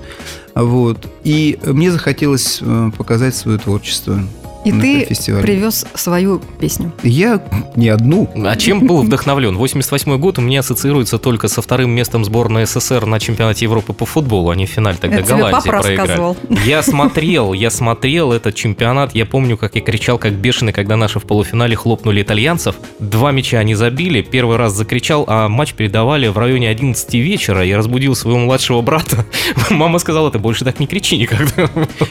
вот, 0.55 1.07
и 1.23 1.57
мне 1.63 1.91
захотелось 1.91 2.61
показать 2.97 3.35
свое 3.35 3.57
творчество 3.57 4.19
И 4.65 4.71
на 4.71 4.81
ты 4.81 5.05
фестивале. 5.05 5.43
привез 5.43 5.85
свою 5.95 6.41
песню. 6.59 6.91
Я 7.03 7.41
не 7.75 7.87
одну, 7.89 8.29
А 8.45 8.55
чем 8.57 8.85
был 8.85 9.03
вдохновлен? 9.03 9.55
88 9.55 10.17
год 10.17 10.37
у 10.37 10.41
меня 10.41 10.59
ассоциируется 10.59 11.17
только 11.17 11.47
со 11.47 11.61
вторым 11.61 11.91
местом 11.91 12.25
сборной 12.25 12.65
СССР 12.65 13.05
на 13.05 13.19
чемпионате 13.19 13.65
Европы 13.65 13.93
по 13.93 14.05
футболу. 14.05 14.49
Они 14.49 14.65
в 14.65 14.69
финале 14.69 14.97
тогда 14.99 15.17
Это 15.17 15.27
тебе 15.27 15.35
Голландии 15.37 15.69
папа 15.69 15.81
проиграли. 15.81 15.97
рассказывал. 15.97 16.37
Я 16.65 16.83
смотрел, 16.83 17.53
я 17.53 17.69
смотрел 17.69 18.33
этот 18.33 18.55
чемпионат. 18.55 19.15
Я 19.15 19.25
помню, 19.25 19.55
как 19.57 19.75
я 19.75 19.81
кричал, 19.81 20.17
как 20.17 20.33
бешеный, 20.33 20.73
когда 20.73 20.97
наши 20.97 21.19
в 21.19 21.23
полуфинале 21.23 21.75
хлопнули 21.75 22.21
итальянцев. 22.21 22.75
Два 22.99 23.31
мяча 23.31 23.59
они 23.59 23.75
забили. 23.75 24.21
Первый 24.21 24.57
раз 24.57 24.73
закричал, 24.73 25.23
а 25.27 25.47
матч 25.47 25.73
передавали 25.73 26.27
в 26.27 26.37
районе 26.37 26.69
11 26.69 27.13
вечера. 27.15 27.63
Я 27.63 27.77
разбудил 27.77 28.13
своего 28.15 28.39
младшего 28.39 28.81
брата. 28.81 29.25
Мама 29.69 29.99
сказала, 29.99 30.29
ты 30.31 30.39
больше 30.39 30.65
так 30.65 30.79
не 30.81 30.87
кричи 30.87 31.17
никогда. 31.17 31.69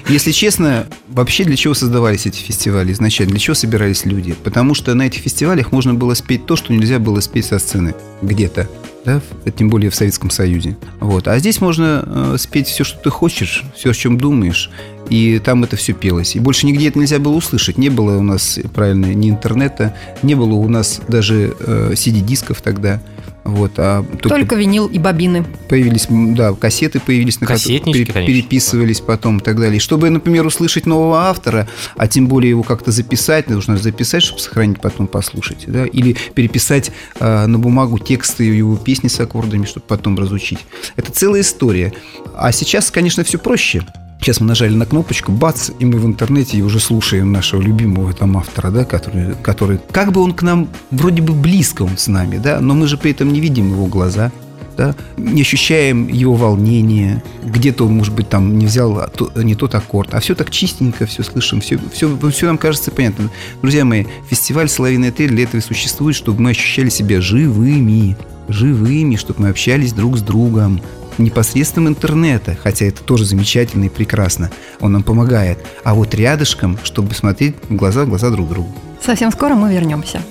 Если 0.08 0.32
честно, 0.32 0.86
вообще 1.08 1.44
для 1.44 1.56
чего 1.56 1.74
создавались 1.74 2.24
эти 2.26 2.37
фестивали 2.42 2.92
изначально? 2.92 3.32
Для 3.32 3.40
чего 3.40 3.54
собирались 3.54 4.04
люди? 4.04 4.34
Потому 4.44 4.74
что 4.74 4.94
на 4.94 5.02
этих 5.02 5.22
фестивалях 5.22 5.72
можно 5.72 5.94
было 5.94 6.14
спеть 6.14 6.46
то, 6.46 6.56
что 6.56 6.72
нельзя 6.72 6.98
было 6.98 7.20
спеть 7.20 7.46
со 7.46 7.58
сцены 7.58 7.94
где-то. 8.22 8.68
Да, 9.04 9.22
тем 9.56 9.70
более 9.70 9.90
в 9.90 9.94
Советском 9.94 10.28
Союзе. 10.28 10.76
Вот. 11.00 11.28
А 11.28 11.38
здесь 11.38 11.60
можно 11.60 12.02
э, 12.04 12.36
спеть 12.38 12.66
все, 12.66 12.84
что 12.84 12.98
ты 12.98 13.10
хочешь, 13.10 13.64
все, 13.74 13.90
о 13.90 13.94
чем 13.94 14.18
думаешь, 14.18 14.70
и 15.08 15.38
там 15.38 15.64
это 15.64 15.76
все 15.76 15.94
пелось. 15.94 16.36
И 16.36 16.40
больше 16.40 16.66
нигде 16.66 16.88
это 16.88 16.98
нельзя 16.98 17.18
было 17.18 17.34
услышать. 17.34 17.78
Не 17.78 17.88
было 17.88 18.18
у 18.18 18.22
нас, 18.22 18.58
правильно, 18.74 19.06
ни 19.14 19.30
интернета, 19.30 19.94
не 20.22 20.34
было 20.34 20.54
у 20.54 20.68
нас 20.68 21.00
даже 21.08 21.56
э, 21.58 21.92
CD-дисков 21.94 22.60
тогда. 22.60 23.00
Вот, 23.48 23.72
а 23.78 24.02
только 24.02 24.28
Только 24.28 24.56
винил 24.56 24.88
и 24.88 24.98
бобины. 24.98 25.42
появились, 25.70 26.06
да, 26.10 26.52
кассеты 26.52 27.00
появились, 27.00 27.40
на 27.40 27.46
Кассетнички, 27.46 28.04
пере- 28.04 28.12
конечно. 28.12 28.26
переписывались 28.34 29.00
потом 29.00 29.38
и 29.38 29.40
так 29.40 29.58
далее. 29.58 29.80
Чтобы, 29.80 30.10
например, 30.10 30.44
услышать 30.44 30.84
нового 30.84 31.22
автора, 31.22 31.66
а 31.96 32.06
тем 32.08 32.26
более 32.28 32.50
его 32.50 32.62
как-то 32.62 32.90
записать, 32.92 33.48
нужно 33.48 33.78
записать, 33.78 34.22
чтобы 34.22 34.40
сохранить, 34.42 34.80
потом 34.82 35.06
послушать, 35.06 35.64
да, 35.66 35.86
или 35.86 36.14
переписать 36.34 36.92
э, 37.20 37.46
на 37.46 37.58
бумагу 37.58 37.98
тексты 37.98 38.44
его 38.44 38.76
песни 38.76 39.08
с 39.08 39.18
аккордами, 39.18 39.64
чтобы 39.64 39.86
потом 39.88 40.18
разучить. 40.18 40.58
Это 40.96 41.10
целая 41.10 41.40
история. 41.40 41.94
А 42.36 42.52
сейчас, 42.52 42.90
конечно, 42.90 43.24
все 43.24 43.38
проще. 43.38 43.82
Сейчас 44.20 44.40
мы 44.40 44.46
нажали 44.46 44.74
на 44.74 44.84
кнопочку, 44.84 45.32
бац, 45.32 45.70
и 45.78 45.84
мы 45.84 45.98
в 45.98 46.06
интернете 46.06 46.60
уже 46.62 46.80
слушаем 46.80 47.32
нашего 47.32 47.60
любимого 47.60 48.12
там 48.12 48.36
автора, 48.36 48.70
да, 48.70 48.84
который, 48.84 49.34
который, 49.42 49.78
как 49.92 50.12
бы 50.12 50.20
он 50.20 50.34
к 50.34 50.42
нам 50.42 50.68
вроде 50.90 51.22
бы 51.22 51.32
близко 51.32 51.82
он 51.82 51.96
с 51.96 52.08
нами, 52.08 52.38
да, 52.38 52.60
но 52.60 52.74
мы 52.74 52.88
же 52.88 52.96
при 52.98 53.12
этом 53.12 53.32
не 53.32 53.40
видим 53.40 53.70
его 53.70 53.86
глаза, 53.86 54.32
да, 54.76 54.94
не 55.16 55.42
ощущаем 55.42 56.08
его 56.08 56.34
волнения, 56.34 57.22
где-то 57.44 57.86
он, 57.86 57.96
может 57.96 58.14
быть, 58.14 58.28
там 58.28 58.58
не 58.58 58.66
взял 58.66 59.08
то- 59.08 59.30
не 59.36 59.54
тот 59.54 59.74
аккорд, 59.74 60.14
а 60.14 60.20
все 60.20 60.34
так 60.34 60.50
чистенько, 60.50 61.06
все 61.06 61.22
слышим, 61.22 61.60
все, 61.60 61.78
все, 61.92 62.16
все 62.30 62.46
нам 62.46 62.58
кажется 62.58 62.90
понятно. 62.90 63.30
Друзья 63.62 63.84
мои, 63.84 64.04
фестиваль 64.28 64.68
«Соловиная 64.68 65.12
трель» 65.12 65.30
для 65.30 65.44
этого 65.44 65.60
и 65.60 65.64
существует, 65.64 66.16
чтобы 66.16 66.42
мы 66.42 66.50
ощущали 66.50 66.90
себя 66.90 67.20
живыми, 67.20 68.16
живыми, 68.48 69.16
чтобы 69.16 69.42
мы 69.42 69.48
общались 69.48 69.92
друг 69.92 70.16
с 70.18 70.22
другом, 70.22 70.80
не 71.18 71.30
посредством 71.30 71.88
интернета, 71.88 72.56
хотя 72.62 72.86
это 72.86 73.02
тоже 73.02 73.24
замечательно 73.24 73.84
и 73.84 73.88
прекрасно, 73.88 74.50
он 74.80 74.92
нам 74.92 75.02
помогает, 75.02 75.58
а 75.84 75.94
вот 75.94 76.14
рядышком, 76.14 76.78
чтобы 76.84 77.14
смотреть 77.14 77.56
в 77.68 77.74
глаза 77.76 78.04
в 78.04 78.08
глаза 78.08 78.30
друг 78.30 78.48
другу. 78.48 78.72
Совсем 79.04 79.30
скоро 79.30 79.54
мы 79.54 79.72
вернемся. 79.72 80.22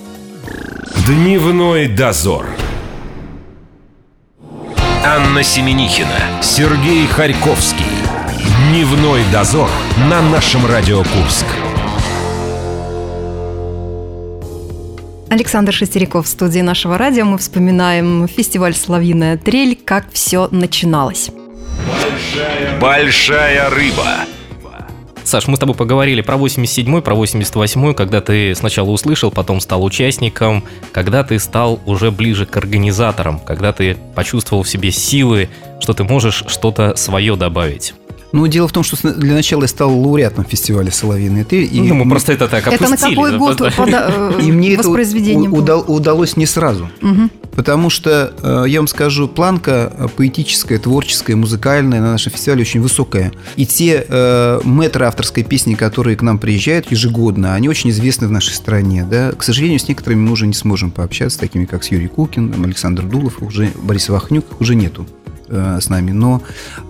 Дневной 1.05 1.87
дозор. 1.87 2.45
Анна 5.05 5.43
Семенихина, 5.43 6.41
Сергей 6.41 7.07
Харьковский. 7.07 7.85
Дневной 8.69 9.21
дозор 9.31 9.69
на 10.09 10.21
нашем 10.21 10.65
Радио 10.65 11.03
Курск. 11.03 11.45
Александр 15.29 15.73
Шестеряков 15.73 16.25
в 16.25 16.29
студии 16.29 16.59
нашего 16.59 16.97
радио. 16.97 17.25
Мы 17.25 17.37
вспоминаем 17.37 18.27
фестиваль 18.27 18.73
«Соловьиная 18.73 19.37
трель», 19.37 19.75
как 19.75 20.11
все 20.11 20.47
начиналось. 20.51 21.29
Большая 22.79 23.69
рыба. 23.69 24.25
Саш, 25.23 25.47
мы 25.47 25.57
с 25.57 25.59
тобой 25.59 25.75
поговорили 25.75 26.21
про 26.21 26.37
87-й, 26.37 27.01
про 27.01 27.13
88-й, 27.13 27.93
когда 27.93 28.21
ты 28.21 28.55
сначала 28.55 28.89
услышал, 28.89 29.29
потом 29.29 29.59
стал 29.59 29.83
участником, 29.83 30.63
когда 30.93 31.25
ты 31.25 31.37
стал 31.37 31.81
уже 31.85 32.11
ближе 32.11 32.45
к 32.45 32.55
организаторам, 32.55 33.39
когда 33.39 33.73
ты 33.73 33.97
почувствовал 34.15 34.63
в 34.63 34.69
себе 34.69 34.89
силы, 34.89 35.49
что 35.81 35.93
ты 35.93 36.05
можешь 36.05 36.45
что-то 36.47 36.95
свое 36.95 37.35
добавить. 37.35 37.93
Ну, 38.37 38.45
дело 38.45 38.67
в 38.67 38.71
том, 38.71 38.83
что 38.83 38.95
для 39.15 39.33
начала 39.33 39.63
я 39.63 39.67
стал 39.67 39.99
лауреатом 39.99 40.45
фестиваля 40.45 40.91
«Соловьиная 40.91 41.43
трель». 41.43 41.67
и 41.71 41.81
ну, 41.81 41.95
мы 41.95 42.05
мне- 42.05 42.11
просто 42.11 42.33
это 42.33 42.47
так 42.47 42.67
это 42.67 42.83
на 42.83 42.89
опустили. 42.89 43.15
какой 43.15 43.31
да, 43.31 43.37
год 43.39 43.61
э, 43.77 44.41
И 44.43 44.51
мне 44.51 44.75
это 44.75 45.77
удалось 45.77 46.37
не 46.37 46.45
сразу. 46.45 46.87
Потому 47.55 47.89
что, 47.89 48.35
э, 48.43 48.69
я 48.69 48.79
вам 48.79 48.87
скажу, 48.87 49.27
планка 49.27 49.91
э, 49.97 50.07
поэтическая, 50.15 50.77
творческая, 50.77 51.35
музыкальная 51.35 51.99
на 51.99 52.11
нашем 52.11 52.31
фестивале 52.31 52.61
очень 52.61 52.79
высокая. 52.79 53.31
И 53.55 53.65
те 53.65 54.05
э, 54.07 54.59
мэтры 54.63 55.05
авторской 55.05 55.41
песни, 55.41 55.73
которые 55.73 56.15
к 56.15 56.21
нам 56.21 56.37
приезжают 56.37 56.91
ежегодно, 56.91 57.55
они 57.55 57.67
очень 57.67 57.89
известны 57.89 58.27
в 58.27 58.31
нашей 58.31 58.53
стране. 58.53 59.07
Да? 59.09 59.31
К 59.31 59.41
сожалению, 59.41 59.79
с 59.79 59.87
некоторыми 59.87 60.19
мы 60.19 60.33
уже 60.33 60.45
не 60.45 60.53
сможем 60.53 60.91
пообщаться, 60.91 61.39
такими 61.39 61.65
как 61.65 61.83
с 61.83 61.87
Юрий 61.87 62.07
Кукин, 62.07 62.53
Александр 62.63 63.01
Дулов, 63.01 63.41
уже 63.41 63.71
Борис 63.81 64.09
Вахнюк 64.09 64.45
уже 64.61 64.75
нету 64.75 65.07
э, 65.47 65.79
с 65.81 65.89
нами. 65.89 66.11
Но 66.11 66.41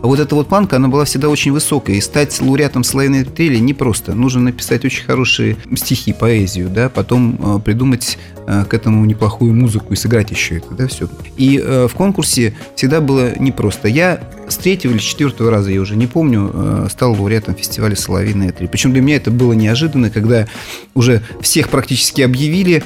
вот 0.01 0.19
эта 0.19 0.35
вот 0.35 0.47
планка, 0.47 0.77
она 0.77 0.87
была 0.87 1.05
всегда 1.05 1.29
очень 1.29 1.51
высокая. 1.51 1.95
И 1.95 2.01
стать 2.01 2.39
лауреатом 2.41 2.83
славяной 2.83 3.23
трели 3.23 3.57
непросто. 3.57 4.13
Нужно 4.13 4.41
написать 4.41 4.85
очень 4.85 5.05
хорошие 5.05 5.57
стихи, 5.75 6.13
поэзию, 6.13 6.69
да, 6.69 6.89
потом 6.89 7.37
э, 7.39 7.59
придумать 7.59 8.17
э, 8.47 8.65
к 8.65 8.73
этому 8.73 9.05
неплохую 9.05 9.53
музыку 9.53 9.93
и 9.93 9.95
сыграть 9.95 10.31
еще 10.31 10.57
это, 10.57 10.73
да, 10.73 10.87
все. 10.87 11.07
И 11.37 11.61
э, 11.63 11.87
в 11.87 11.93
конкурсе 11.93 12.55
всегда 12.75 13.01
было 13.01 13.37
непросто. 13.39 13.87
Я 13.87 14.21
с 14.47 14.57
третьего 14.57 14.91
или 14.91 14.99
четвертого 14.99 15.51
раза, 15.51 15.71
я 15.71 15.81
уже 15.81 15.95
не 15.95 16.07
помню, 16.07 16.51
э, 16.53 16.87
стал 16.89 17.13
лауреатом 17.13 17.55
фестиваля 17.55 17.95
«Соловиная 17.95 18.51
трель». 18.51 18.69
Причем 18.69 18.93
для 18.93 19.01
меня 19.01 19.17
это 19.17 19.31
было 19.31 19.53
неожиданно, 19.53 20.09
когда 20.09 20.47
уже 20.93 21.21
всех 21.41 21.69
практически 21.69 22.21
объявили, 22.21 22.83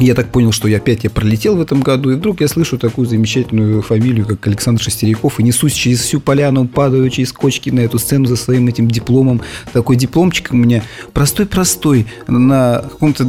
Я 0.00 0.14
так 0.14 0.32
понял, 0.32 0.50
что 0.50 0.66
я 0.66 0.78
опять 0.78 1.04
я 1.04 1.10
пролетел 1.10 1.56
в 1.56 1.60
этом 1.60 1.80
году, 1.80 2.10
и 2.10 2.14
вдруг 2.16 2.40
я 2.40 2.48
слышу 2.48 2.78
такую 2.78 3.06
замечательную 3.06 3.80
фамилию, 3.80 4.26
как 4.26 4.44
Александр 4.48 4.82
Шестеряков, 4.82 5.38
и 5.38 5.44
несусь 5.44 5.72
через 5.72 6.00
всю 6.00 6.20
поляну, 6.20 6.66
падаю 6.66 7.08
через 7.10 7.32
кочки 7.32 7.70
на 7.70 7.80
эту 7.80 8.00
сцену 8.00 8.26
за 8.26 8.34
своим 8.34 8.66
этим 8.66 8.88
дипломом. 8.88 9.40
Такой 9.72 9.94
дипломчик 9.94 10.48
у 10.50 10.56
меня 10.56 10.82
простой-простой, 11.12 12.06
на 12.26 12.84
каком-то 12.90 13.24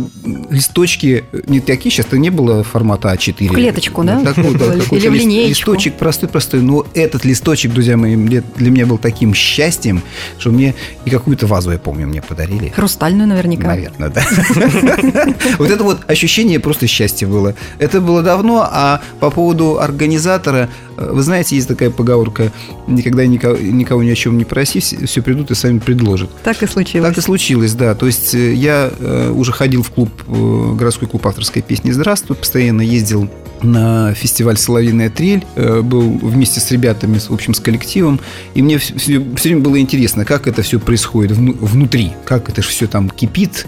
листочке, 0.50 1.26
не 1.46 1.60
такие, 1.60 1.92
сейчас-то 1.92 2.18
не 2.18 2.32
было 2.32 2.64
формата 2.64 3.14
А4. 3.14 3.48
В 3.48 3.54
клеточку, 3.54 4.04
да? 4.04 4.22
Такой, 4.22 4.56
да, 4.56 4.74
Или 4.92 5.08
в 5.08 5.14
линеечку. 5.14 5.72
Листочек 5.72 5.94
простой-простой, 5.96 6.64
но 6.64 6.84
этот 6.96 7.26
листочек, 7.26 7.74
друзья 7.74 7.96
мои, 7.96 8.16
для 8.16 8.72
меня 8.72 8.88
был 8.88 8.98
таким 8.98 9.36
счастьем, 9.36 10.02
что 10.40 10.50
мне 10.50 10.74
и 11.06 11.12
какую-то 11.12 11.46
вазу, 11.46 11.72
я 11.72 11.78
помню, 11.78 12.08
мне 12.08 12.24
подарили. 12.24 12.70
Хрустальную 12.70 13.28
наверняка. 13.28 13.68
Наверное, 13.68 14.10
да. 14.10 14.26
Вот 15.60 15.70
это 15.70 15.84
вот 15.84 16.00
ощущение 16.08 16.55
просто 16.60 16.88
счастья 16.88 17.28
было. 17.28 17.56
Это 17.80 18.02
было 18.02 18.22
давно, 18.22 18.68
а 18.70 19.02
по 19.20 19.30
поводу 19.30 19.80
организатора, 19.80 20.70
э, 20.98 21.10
вы 21.12 21.22
знаете, 21.22 21.56
есть 21.56 21.68
такая 21.68 21.90
поговорка, 21.90 22.52
никогда 22.88 23.26
никого, 23.26 23.58
никого 23.58 24.04
ни 24.04 24.10
о 24.10 24.16
чем 24.16 24.38
не 24.38 24.46
проси, 24.46 24.80
все 24.80 25.22
придут 25.22 25.52
и 25.52 25.56
сами 25.56 25.80
предложат. 25.80 26.30
Так 26.44 26.62
и 26.64 26.68
случилось. 26.68 27.10
Так 27.10 27.18
и 27.18 27.22
случилось, 27.22 27.74
да. 27.74 27.96
То 27.96 28.06
есть 28.06 28.34
э, 28.36 28.54
я 28.54 28.92
э, 28.98 29.32
уже 29.32 29.52
ходил 29.52 29.84
в 29.84 29.90
клуб, 29.92 30.10
городской 30.28 31.08
клуб 31.08 31.26
авторской 31.28 31.62
песни 31.62 31.92
«Здравствуй», 31.92 32.36
постоянно 32.36 32.82
ездил 32.82 33.30
на 33.62 34.14
фестиваль 34.14 34.58
«Соловьиная 34.58 35.10
трель», 35.10 35.44
был 35.56 36.02
вместе 36.02 36.60
с 36.60 36.70
ребятами, 36.72 37.18
в 37.18 37.32
общем, 37.32 37.54
с 37.54 37.60
коллективом, 37.60 38.20
и 38.54 38.62
мне 38.62 38.78
все, 38.78 38.94
все 38.98 39.50
время 39.50 39.62
было 39.62 39.80
интересно, 39.80 40.26
как 40.26 40.48
это 40.48 40.62
все 40.62 40.80
происходит 40.80 41.32
внутри, 41.32 42.12
как 42.26 42.50
это 42.50 42.62
же 42.62 42.70
все 42.70 42.88
там 42.88 43.10
кипит, 43.10 43.66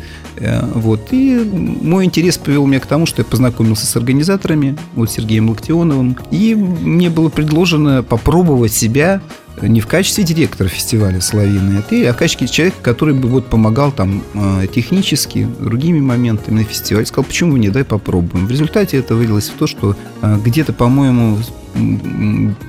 вот. 0.73 1.07
И 1.11 1.35
мой 1.81 2.05
интерес 2.05 2.37
привел 2.37 2.65
меня 2.65 2.79
к 2.79 2.85
тому, 2.85 3.05
что 3.05 3.21
я 3.21 3.25
познакомился 3.25 3.85
с 3.85 3.95
организаторами, 3.95 4.77
вот 4.95 5.11
Сергеем 5.11 5.49
Локтионовым, 5.49 6.17
и 6.31 6.55
мне 6.55 7.09
было 7.09 7.29
предложено 7.29 8.03
попробовать 8.03 8.73
себя 8.73 9.21
не 9.61 9.81
в 9.81 9.87
качестве 9.87 10.23
директора 10.23 10.69
фестиваля 10.69 11.19
«Соловьиная 11.19 11.79
отель», 11.79 12.07
а 12.07 12.13
в 12.13 12.17
качестве 12.17 12.47
человека, 12.47 12.77
который 12.81 13.13
бы 13.13 13.27
вот 13.27 13.47
помогал 13.47 13.91
там 13.91 14.23
э, 14.33 14.67
технически, 14.73 15.47
другими 15.59 15.99
моментами 15.99 16.59
на 16.59 16.63
фестивале. 16.63 17.05
Сказал, 17.05 17.25
почему 17.25 17.53
бы 17.53 17.59
не, 17.59 17.69
дай 17.69 17.83
попробуем. 17.83 18.45
В 18.45 18.51
результате 18.51 18.97
это 18.97 19.15
вылилось 19.15 19.49
в 19.49 19.53
то, 19.53 19.65
что 19.65 19.95
э, 20.21 20.37
где-то, 20.43 20.73
по-моему, 20.73 21.39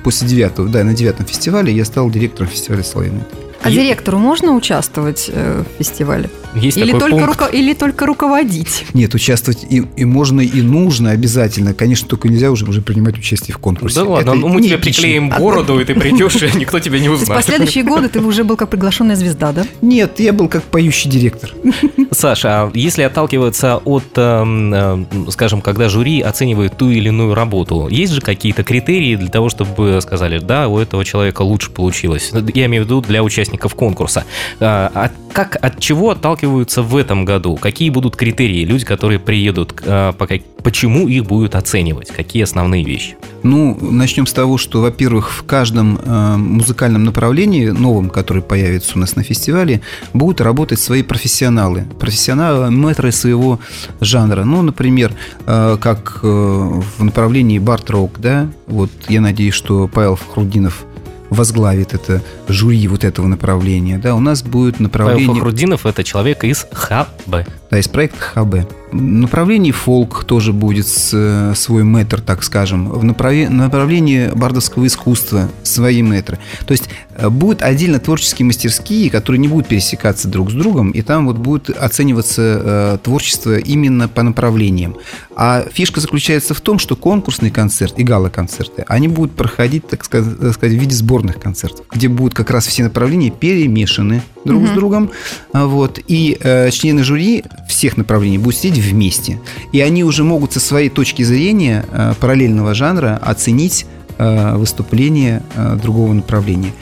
после 0.03 0.27
девятого, 0.27 0.67
да, 0.69 0.83
на 0.83 0.93
девятом 0.93 1.25
фестивале 1.25 1.73
я 1.73 1.85
стал 1.85 2.09
директором 2.09 2.49
фестиваля 2.49 2.83
«Соловьиная 2.83 3.21
отель». 3.21 3.48
А 3.61 3.71
директору 3.71 4.17
можно 4.19 4.53
участвовать 4.55 5.29
в 5.29 5.65
фестивале? 5.77 6.29
Есть 6.55 6.77
или, 6.77 6.87
такой 6.91 6.99
только 6.99 7.25
пункт. 7.25 7.41
руко- 7.41 7.51
или 7.55 7.73
только 7.73 8.05
руководить? 8.05 8.85
Нет, 8.93 9.13
участвовать 9.13 9.65
и, 9.69 9.83
и 9.95 10.05
можно, 10.05 10.41
и 10.41 10.61
нужно 10.61 11.11
обязательно. 11.11 11.73
Конечно, 11.73 12.07
только 12.07 12.27
нельзя 12.27 12.49
уже, 12.51 12.65
уже 12.65 12.81
принимать 12.81 13.17
участие 13.17 13.53
в 13.53 13.59
конкурсе. 13.59 13.97
Да 13.97 14.03
ладно, 14.05 14.31
Это 14.31 14.39
ну 14.39 14.47
мы 14.47 14.61
тебе 14.61 14.77
приклеим 14.77 15.29
бороду, 15.29 15.79
и 15.79 15.85
ты 15.85 15.93
придешь, 15.99 16.35
и 16.41 16.57
никто 16.57 16.79
тебя 16.79 16.97
не 16.99 17.05
То 17.05 17.11
есть 17.11 17.23
узнает. 17.23 17.45
последующие 17.45 17.83
годы 17.83 18.09
ты 18.09 18.19
уже 18.19 18.43
был 18.43 18.55
как 18.55 18.69
приглашенная 18.69 19.15
звезда, 19.15 19.51
да? 19.51 19.65
Нет, 19.81 20.19
я 20.19 20.33
был 20.33 20.47
как 20.47 20.63
поющий 20.63 21.09
директор. 21.09 21.51
Саша, 22.11 22.63
а 22.63 22.71
если 22.73 23.03
отталкиваться 23.03 23.77
от, 23.77 24.05
эм, 24.15 24.73
э, 24.73 25.05
скажем, 25.29 25.61
когда 25.61 25.87
жюри 25.89 26.21
оценивает 26.21 26.75
ту 26.77 26.89
или 26.89 27.09
иную 27.09 27.35
работу, 27.35 27.87
есть 27.89 28.13
же 28.13 28.21
какие-то 28.21 28.63
критерии 28.63 29.15
для 29.15 29.29
того, 29.29 29.49
чтобы 29.49 29.99
сказали, 30.01 30.39
да, 30.39 30.67
у 30.67 30.79
этого 30.79 31.05
человека 31.05 31.43
лучше 31.43 31.69
получилось? 31.69 32.31
Я 32.55 32.65
имею 32.65 32.83
в 32.83 32.85
виду 32.87 33.01
для 33.01 33.21
участников 33.49 33.75
конкурса. 33.75 34.23
А, 34.59 34.91
от- 34.93 35.11
как, 35.33 35.57
от 35.61 35.79
чего 35.79 36.09
отталкиваются 36.09 36.81
в 36.81 36.95
этом 36.95 37.25
году? 37.25 37.55
Какие 37.55 37.89
будут 37.91 38.15
критерии? 38.15 38.65
Люди, 38.65 38.85
которые 38.85 39.19
приедут, 39.19 39.81
э, 39.85 40.13
по 40.17 40.27
почему 40.63 41.07
их 41.07 41.25
будут 41.25 41.55
оценивать? 41.55 42.09
Какие 42.09 42.43
основные 42.43 42.83
вещи? 42.83 43.15
Ну, 43.43 43.77
начнем 43.79 44.25
с 44.25 44.33
того, 44.33 44.57
что, 44.57 44.81
во-первых, 44.81 45.31
в 45.31 45.43
каждом 45.45 45.99
музыкальном 46.37 47.03
направлении, 47.05 47.69
новом, 47.69 48.09
который 48.09 48.41
появится 48.41 48.93
у 48.95 48.99
нас 48.99 49.15
на 49.15 49.23
фестивале, 49.23 49.81
будут 50.13 50.41
работать 50.41 50.79
свои 50.79 51.03
профессионалы. 51.03 51.85
Профессионалы, 51.99 52.69
мэтры 52.71 53.11
своего 53.11 53.59
жанра. 54.01 54.43
Ну, 54.43 54.61
например, 54.61 55.13
как 55.45 56.19
э, 56.23 56.27
в 56.27 57.03
направлении 57.03 57.59
бард-рок, 57.59 58.19
да, 58.19 58.49
вот 58.67 58.89
я 59.07 59.21
надеюсь, 59.21 59.53
что 59.53 59.87
Павел 59.87 60.15
Фахрудинов 60.15 60.85
возглавит 61.29 61.93
это 61.93 62.21
жюри 62.47 62.87
вот 62.87 63.03
этого 63.03 63.27
направления, 63.27 63.97
да, 63.97 64.15
у 64.15 64.19
нас 64.19 64.43
будет 64.43 64.75
Павел 64.75 64.83
направление... 64.83 65.35
Фахрудинов– 65.35 65.85
это 65.87 66.03
человек 66.03 66.43
из 66.43 66.67
ХБ. 66.71 67.47
Да, 67.69 67.79
из 67.79 67.87
проекта 67.87 68.19
ХБ. 68.19 68.78
Направлении 68.91 69.71
фолк 69.71 70.23
тоже 70.23 70.51
будет 70.51 70.87
э, 71.13 71.53
свой 71.55 71.83
метр, 71.83 72.21
так 72.21 72.43
скажем. 72.43 72.89
В 72.89 73.03
направлении 73.03 74.29
бардовского 74.33 74.87
искусства 74.87 75.49
свои 75.61 76.01
метры. 76.01 76.39
То 76.65 76.71
есть 76.71 76.89
э, 77.15 77.29
будут 77.29 77.61
отдельно 77.61 77.99
творческие 77.99 78.47
мастерские, 78.47 79.11
которые 79.11 79.39
не 79.39 79.47
будут 79.47 79.67
пересекаться 79.67 80.27
друг 80.27 80.49
с 80.49 80.53
другом, 80.53 80.89
и 80.91 81.03
там 81.03 81.27
вот 81.27 81.37
будет 81.37 81.69
оцениваться 81.69 82.41
э, 82.41 82.97
творчество 83.03 83.57
именно 83.57 84.07
по 84.07 84.23
направлениям. 84.23 84.97
А 85.35 85.65
фишка 85.71 86.01
заключается 86.01 86.55
в 86.55 86.61
том, 86.61 86.79
что 86.79 86.95
конкурсный 86.95 87.51
концерт 87.51 87.93
и 87.97 88.03
гала-концерты, 88.03 88.85
они 88.87 89.07
будут 89.07 89.33
проходить, 89.33 89.87
так 89.87 90.03
сказать, 90.03 90.33
в 90.35 90.63
виде 90.63 90.95
сборных 90.95 91.39
концертов, 91.39 91.85
где 91.93 92.07
будут 92.07 92.33
как 92.33 92.49
раз 92.49 92.65
все 92.65 92.83
направления 92.83 93.29
перемешаны 93.29 94.23
друг 94.43 94.67
с 94.67 94.71
другом. 94.71 95.11
А, 95.53 95.67
Вот. 95.67 95.99
И 96.07 96.37
члены 96.71 97.03
жюри 97.03 97.43
всех 97.67 97.97
направлений 97.97 98.37
будут 98.37 98.57
сидеть 98.57 98.78
вместе. 98.79 99.39
И 99.71 99.81
они 99.81 100.03
уже 100.03 100.23
могут 100.23 100.53
со 100.53 100.59
своей 100.59 100.89
точки 100.89 101.23
зрения 101.23 101.85
э, 101.91 102.13
параллельного 102.19 102.73
жанра 102.73 103.19
оценить 103.21 103.85
э, 104.17 104.55
выступление 104.55 105.43
э, 105.55 105.77
другого 105.81 106.13
направления. 106.13 106.73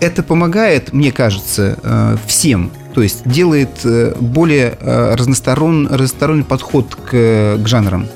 Это 0.00 0.24
помогает, 0.24 0.92
мне 0.92 1.12
кажется, 1.12 2.18
всем. 2.26 2.72
То 2.92 3.02
есть 3.02 3.22
делает 3.24 3.86
более 4.20 4.76
э, 4.80 5.14
разносторон, 5.14 5.86
разносторонний 5.86 6.42
подход 6.42 6.96
к, 6.96 7.58
к 7.62 7.68
жанрам. 7.68 8.08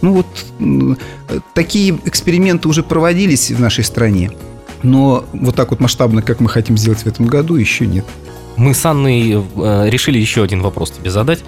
Ну 0.00 0.14
вот 0.14 0.26
такие 1.54 1.96
эксперименты 2.04 2.68
уже 2.68 2.82
проводились 2.82 3.52
в 3.52 3.60
нашей 3.60 3.84
стране. 3.84 4.32
Но 4.82 5.24
вот 5.32 5.54
так 5.54 5.70
вот 5.70 5.78
масштабно, 5.78 6.22
как 6.22 6.40
мы 6.40 6.48
хотим 6.48 6.76
сделать 6.76 7.02
в 7.02 7.06
этом 7.06 7.26
году, 7.26 7.54
еще 7.54 7.86
нет. 7.86 8.04
Мы 8.56 8.74
с 8.74 8.84
Анной 8.84 9.32
э, 9.32 9.88
решили 9.88 10.18
еще 10.18 10.42
один 10.42 10.62
вопрос 10.62 10.90
тебе 10.90 11.10
задать, 11.10 11.40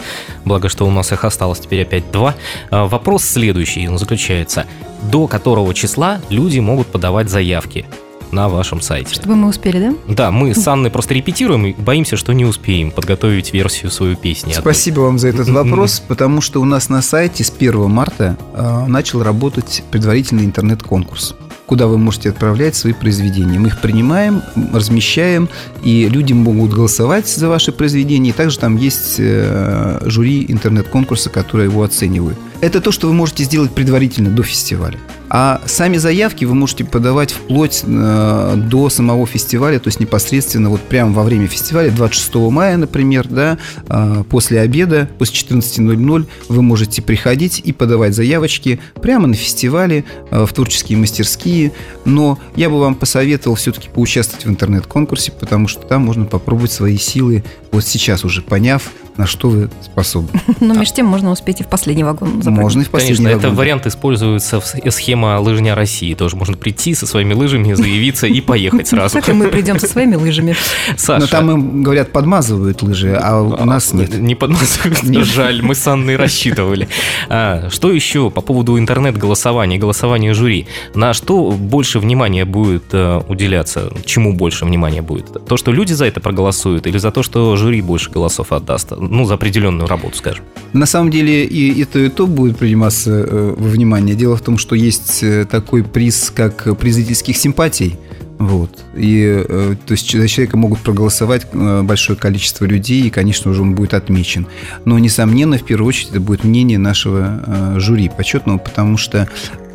благо, 0.45 0.69
что 0.69 0.87
у 0.87 0.91
нас 0.91 1.13
их 1.13 1.25
осталось 1.25 1.61
теперь 1.61 1.83
опять 1.83 2.11
два. 2.11 2.35
Э, 2.71 2.87
вопрос 2.87 3.25
следующий, 3.25 3.87
он 3.89 3.99
заключается. 3.99 4.67
До 5.11 5.27
которого 5.27 5.75
числа 5.75 6.21
люди 6.31 6.61
могут 6.61 6.87
подавать 6.87 7.29
заявки 7.29 7.87
на 8.35 8.49
вашем 8.49 8.81
сайте? 8.81 9.15
Чтобы 9.15 9.37
мы 9.37 9.49
успели, 9.49 9.79
да? 9.79 9.95
Да, 10.09 10.31
мы 10.31 10.55
с 10.55 10.67
Анной 10.67 10.91
просто 10.91 11.15
репетируем 11.15 11.67
и 11.67 11.73
боимся, 11.73 12.17
что 12.17 12.33
не 12.33 12.45
успеем 12.45 12.91
подготовить 12.91 13.53
версию 13.53 13.91
свою 13.91 14.17
песни. 14.17 14.53
Спасибо 14.53 15.01
вам 15.01 15.19
за 15.19 15.29
этот 15.29 15.49
вопрос, 15.49 16.03
потому 16.07 16.41
что 16.41 16.61
у 16.61 16.65
нас 16.65 16.89
на 16.89 17.01
сайте 17.01 17.45
с 17.45 17.53
1 17.57 17.91
марта 17.91 18.37
э, 18.55 18.87
начал 18.87 19.23
работать 19.23 19.83
предварительный 19.91 20.45
интернет-конкурс 20.45 21.37
куда 21.67 21.87
вы 21.87 21.99
можете 21.99 22.31
отправлять 22.31 22.75
свои 22.75 22.93
произведения. 22.93 23.59
Мы 23.59 23.69
их 23.69 23.81
принимаем, 23.81 24.43
размещаем, 24.73 25.49
и 25.83 26.09
люди 26.09 26.33
могут 26.33 26.73
голосовать 26.73 27.29
за 27.29 27.49
ваши 27.49 27.73
произведения. 27.73 28.31
И 28.31 28.33
также 28.33 28.59
там 28.59 28.77
есть 28.77 29.17
э, 29.19 30.01
жюри 30.05 30.45
интернет-конкурса, 30.49 31.31
которые 31.31 31.71
его 31.71 31.83
оценивают. 31.83 32.39
Это 32.61 32.81
то, 32.81 32.93
что 32.93 33.09
вы 33.09 33.13
можете 33.13 33.45
сделать 33.45 33.73
предварительно 33.73 34.31
до 34.31 34.43
фестиваля. 34.43 34.99
А 35.37 35.61
сами 35.67 35.97
заявки 35.97 36.45
вы 36.45 36.55
можете 36.55 36.85
подавать 36.85 37.33
вплоть 37.33 37.83
э, 37.85 38.55
до 38.57 38.89
самого 38.89 39.27
фестиваля, 39.27 39.81
то 39.81 39.89
есть 39.89 39.99
непосредственно 39.99 40.71
вот 40.71 40.81
прямо 40.81 41.13
во 41.13 41.25
время 41.25 41.49
фестиваля, 41.49 41.91
26 41.91 42.35
мая, 42.53 42.77
например, 42.77 43.27
да, 43.29 43.59
э, 43.89 44.23
после 44.31 44.61
обеда, 44.61 45.09
после 45.19 45.37
14.00 45.59 46.27
вы 46.49 46.63
можете 46.63 47.03
приходить 47.03 47.61
и 47.65 47.73
подавать 47.73 48.15
заявочки 48.15 48.79
прямо 49.03 49.27
на 49.27 49.35
фестивале, 49.35 50.05
э, 50.31 50.45
в 50.47 50.53
творческие 50.53 50.99
мастерские. 50.99 51.73
Но 52.05 52.39
я 52.55 52.71
бы 52.71 52.79
вам 52.79 52.95
посоветовал 52.95 53.57
все-таки 53.57 53.89
поучаствовать 53.89 54.45
в 54.45 54.51
интернет-конкурсе, 54.51 55.33
потому 55.33 55.67
что 55.67 55.83
там 55.83 56.03
можно 56.03 56.27
попробовать 56.27 56.71
свои 56.71 56.97
силы 56.97 57.43
вот 57.75 57.85
сейчас 57.85 58.25
уже 58.25 58.41
поняв, 58.41 58.93
на 59.17 59.27
что 59.27 59.49
вы 59.49 59.71
способны. 59.81 60.41
Но 60.61 60.75
между 60.75 60.97
тем 60.97 61.07
можно 61.07 61.31
успеть 61.31 61.61
и 61.61 61.65
в 61.65 61.69
последний 61.69 62.05
вагон 62.05 62.43
запрыгнуть. 62.43 62.63
Можно 62.63 62.81
и 62.81 62.85
в 62.85 62.91
последний 62.91 63.17
Конечно, 63.17 63.39
это 63.39 63.47
вагон. 63.49 63.59
вариант 63.59 63.87
используется 63.87 64.61
в 64.61 64.67
с- 64.67 64.91
схема 64.91 65.39
лыжня 65.41 65.75
России. 65.75 66.15
Тоже 66.15 66.37
можно 66.37 66.57
прийти 66.57 66.95
со 66.95 67.07
своими 67.07 67.33
лыжами, 67.35 67.73
заявиться 67.75 68.27
и 68.27 68.41
поехать 68.41 68.89
сразу. 68.89 69.15
Так 69.15 69.29
и 69.29 69.33
мы 69.33 69.49
придем 69.49 69.79
со 69.79 69.87
своими 69.87 70.17
лыжами. 70.17 70.57
Саша, 70.97 71.21
Но 71.21 71.27
там 71.27 71.51
им, 71.51 71.83
говорят, 71.83 72.13
подмазывают 72.13 72.83
лыжи, 72.83 73.15
а 73.15 73.41
у 73.41 73.65
нас 73.65 73.93
нет. 73.93 74.19
Не 74.19 74.35
подмазывают, 74.35 74.99
жаль, 75.27 75.63
мы 75.63 75.75
с 75.75 75.87
Анной 75.87 76.17
рассчитывали. 76.17 76.89
А, 77.29 77.69
что 77.71 77.91
еще 77.93 78.31
по 78.31 78.41
поводу 78.41 78.79
интернет-голосования, 78.79 79.79
голосования 79.79 80.35
жюри? 80.35 80.67
На 80.95 81.15
что 81.15 81.53
больше 81.53 81.99
внимания 81.99 82.45
будет 82.45 82.85
э, 82.93 83.21
уделяться? 83.29 83.93
Чему 84.05 84.33
больше 84.33 84.65
внимания 84.65 85.03
будет? 85.03 85.47
То, 85.47 85.57
что 85.57 85.73
люди 85.73 85.93
за 85.93 86.07
это 86.07 86.21
проголосуют, 86.21 86.87
или 86.87 86.99
за 86.99 87.11
то, 87.11 87.23
что 87.23 87.57
жюри 87.57 87.81
больше 87.81 88.11
голосов 88.11 88.53
отдаст? 88.53 88.93
Ну, 89.09 89.25
за 89.25 89.35
определенную 89.35 89.89
работу, 89.89 90.17
скажем. 90.17 90.45
На 90.73 90.87
самом 90.87 91.11
деле 91.11 91.45
и, 91.45 91.71
и 91.71 91.85
то, 91.85 91.99
и 91.99 92.09
то 92.09 92.27
будет 92.27 92.59
приниматься 92.59 93.11
э, 93.11 93.55
во 93.57 93.69
внимание. 93.69 94.17
Дело 94.17 94.37
в 94.37 94.41
том, 94.41 94.59
что 94.59 94.75
есть 94.75 95.23
э, 95.23 95.45
такой 95.45 95.85
приз, 95.85 96.33
как 96.35 96.77
приз 96.79 96.97
зрительских 96.97 97.37
симпатий. 97.37 97.97
Вот. 98.39 98.85
И, 98.97 99.45
э, 99.49 99.77
то 99.87 99.93
есть 99.93 100.11
за 100.11 100.27
человека 100.27 100.57
могут 100.57 100.81
проголосовать 100.81 101.47
большое 101.55 102.19
количество 102.19 102.65
людей, 102.65 103.03
и, 103.03 103.11
конечно 103.11 103.53
уже 103.53 103.63
он 103.63 103.77
будет 103.77 103.95
отмечен. 103.95 104.49
Но, 104.85 104.99
несомненно, 104.99 105.59
в 105.59 105.65
первую 105.65 105.89
очередь, 105.89 106.11
это 106.11 106.21
будет 106.21 106.43
мнение 106.43 106.79
нашего 106.79 107.77
жюри 107.77 108.09
почетного, 108.09 108.59
потому 108.59 108.97
что 108.97 109.29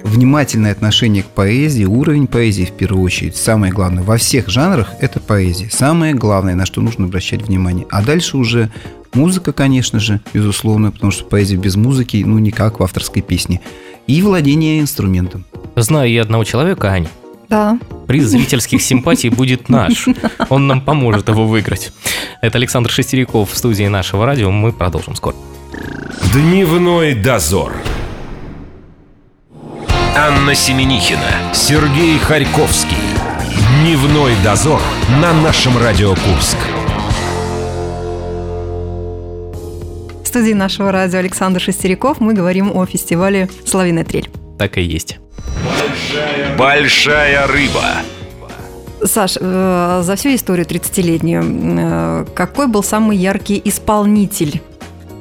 внимательное 0.03 0.71
отношение 0.71 1.23
к 1.23 1.27
поэзии, 1.27 1.85
уровень 1.85 2.27
поэзии 2.27 2.65
в 2.65 2.71
первую 2.71 3.03
очередь, 3.03 3.35
самое 3.35 3.71
главное, 3.71 4.03
во 4.03 4.17
всех 4.17 4.49
жанрах 4.49 4.93
это 4.99 5.19
поэзия. 5.19 5.69
Самое 5.71 6.13
главное, 6.13 6.55
на 6.55 6.65
что 6.65 6.81
нужно 6.81 7.05
обращать 7.05 7.41
внимание. 7.41 7.85
А 7.89 8.03
дальше 8.03 8.37
уже 8.37 8.71
музыка, 9.13 9.53
конечно 9.53 9.99
же, 9.99 10.21
безусловно, 10.33 10.91
потому 10.91 11.11
что 11.11 11.25
поэзия 11.25 11.57
без 11.57 11.75
музыки, 11.75 12.23
ну, 12.25 12.39
никак 12.39 12.79
в 12.79 12.83
авторской 12.83 13.21
песне. 13.21 13.61
И 14.07 14.21
владение 14.21 14.79
инструментом. 14.79 15.45
Знаю 15.75 16.11
я 16.11 16.21
одного 16.21 16.43
человека, 16.43 16.89
Ань. 16.91 17.07
Да. 17.49 17.79
Приз 18.07 18.25
зрительских 18.25 18.81
симпатий 18.81 19.29
будет 19.29 19.69
наш. 19.69 20.07
Он 20.49 20.67
нам 20.67 20.81
поможет 20.81 21.29
его 21.29 21.47
выиграть. 21.47 21.91
Это 22.41 22.57
Александр 22.57 22.91
Шестеряков 22.91 23.51
в 23.51 23.57
студии 23.57 23.85
нашего 23.85 24.25
радио. 24.25 24.51
Мы 24.51 24.71
продолжим 24.71 25.15
скоро. 25.15 25.35
Дневной 26.33 27.15
дозор. 27.15 27.73
Анна 30.15 30.55
Семенихина, 30.55 31.53
Сергей 31.53 32.17
Харьковский. 32.17 32.97
Дневной 33.81 34.33
дозор 34.43 34.81
на 35.21 35.33
нашем 35.33 35.77
Радио 35.77 36.09
Курск. 36.09 36.57
В 40.23 40.27
студии 40.27 40.53
нашего 40.53 40.91
радио 40.91 41.19
Александр 41.19 41.61
Шестеряков 41.61 42.19
мы 42.19 42.33
говорим 42.33 42.75
о 42.75 42.85
фестивале 42.85 43.49
«Соловиная 43.65 44.03
трель». 44.03 44.29
Так 44.57 44.77
и 44.77 44.81
есть. 44.81 45.19
Большая 46.57 47.47
рыба. 47.47 47.85
Саш, 49.03 49.37
э, 49.39 50.01
за 50.03 50.15
всю 50.15 50.35
историю 50.35 50.65
30-летнюю, 50.65 51.43
э, 51.43 52.25
какой 52.35 52.67
был 52.67 52.83
самый 52.83 53.15
яркий 53.15 53.61
исполнитель? 53.63 54.61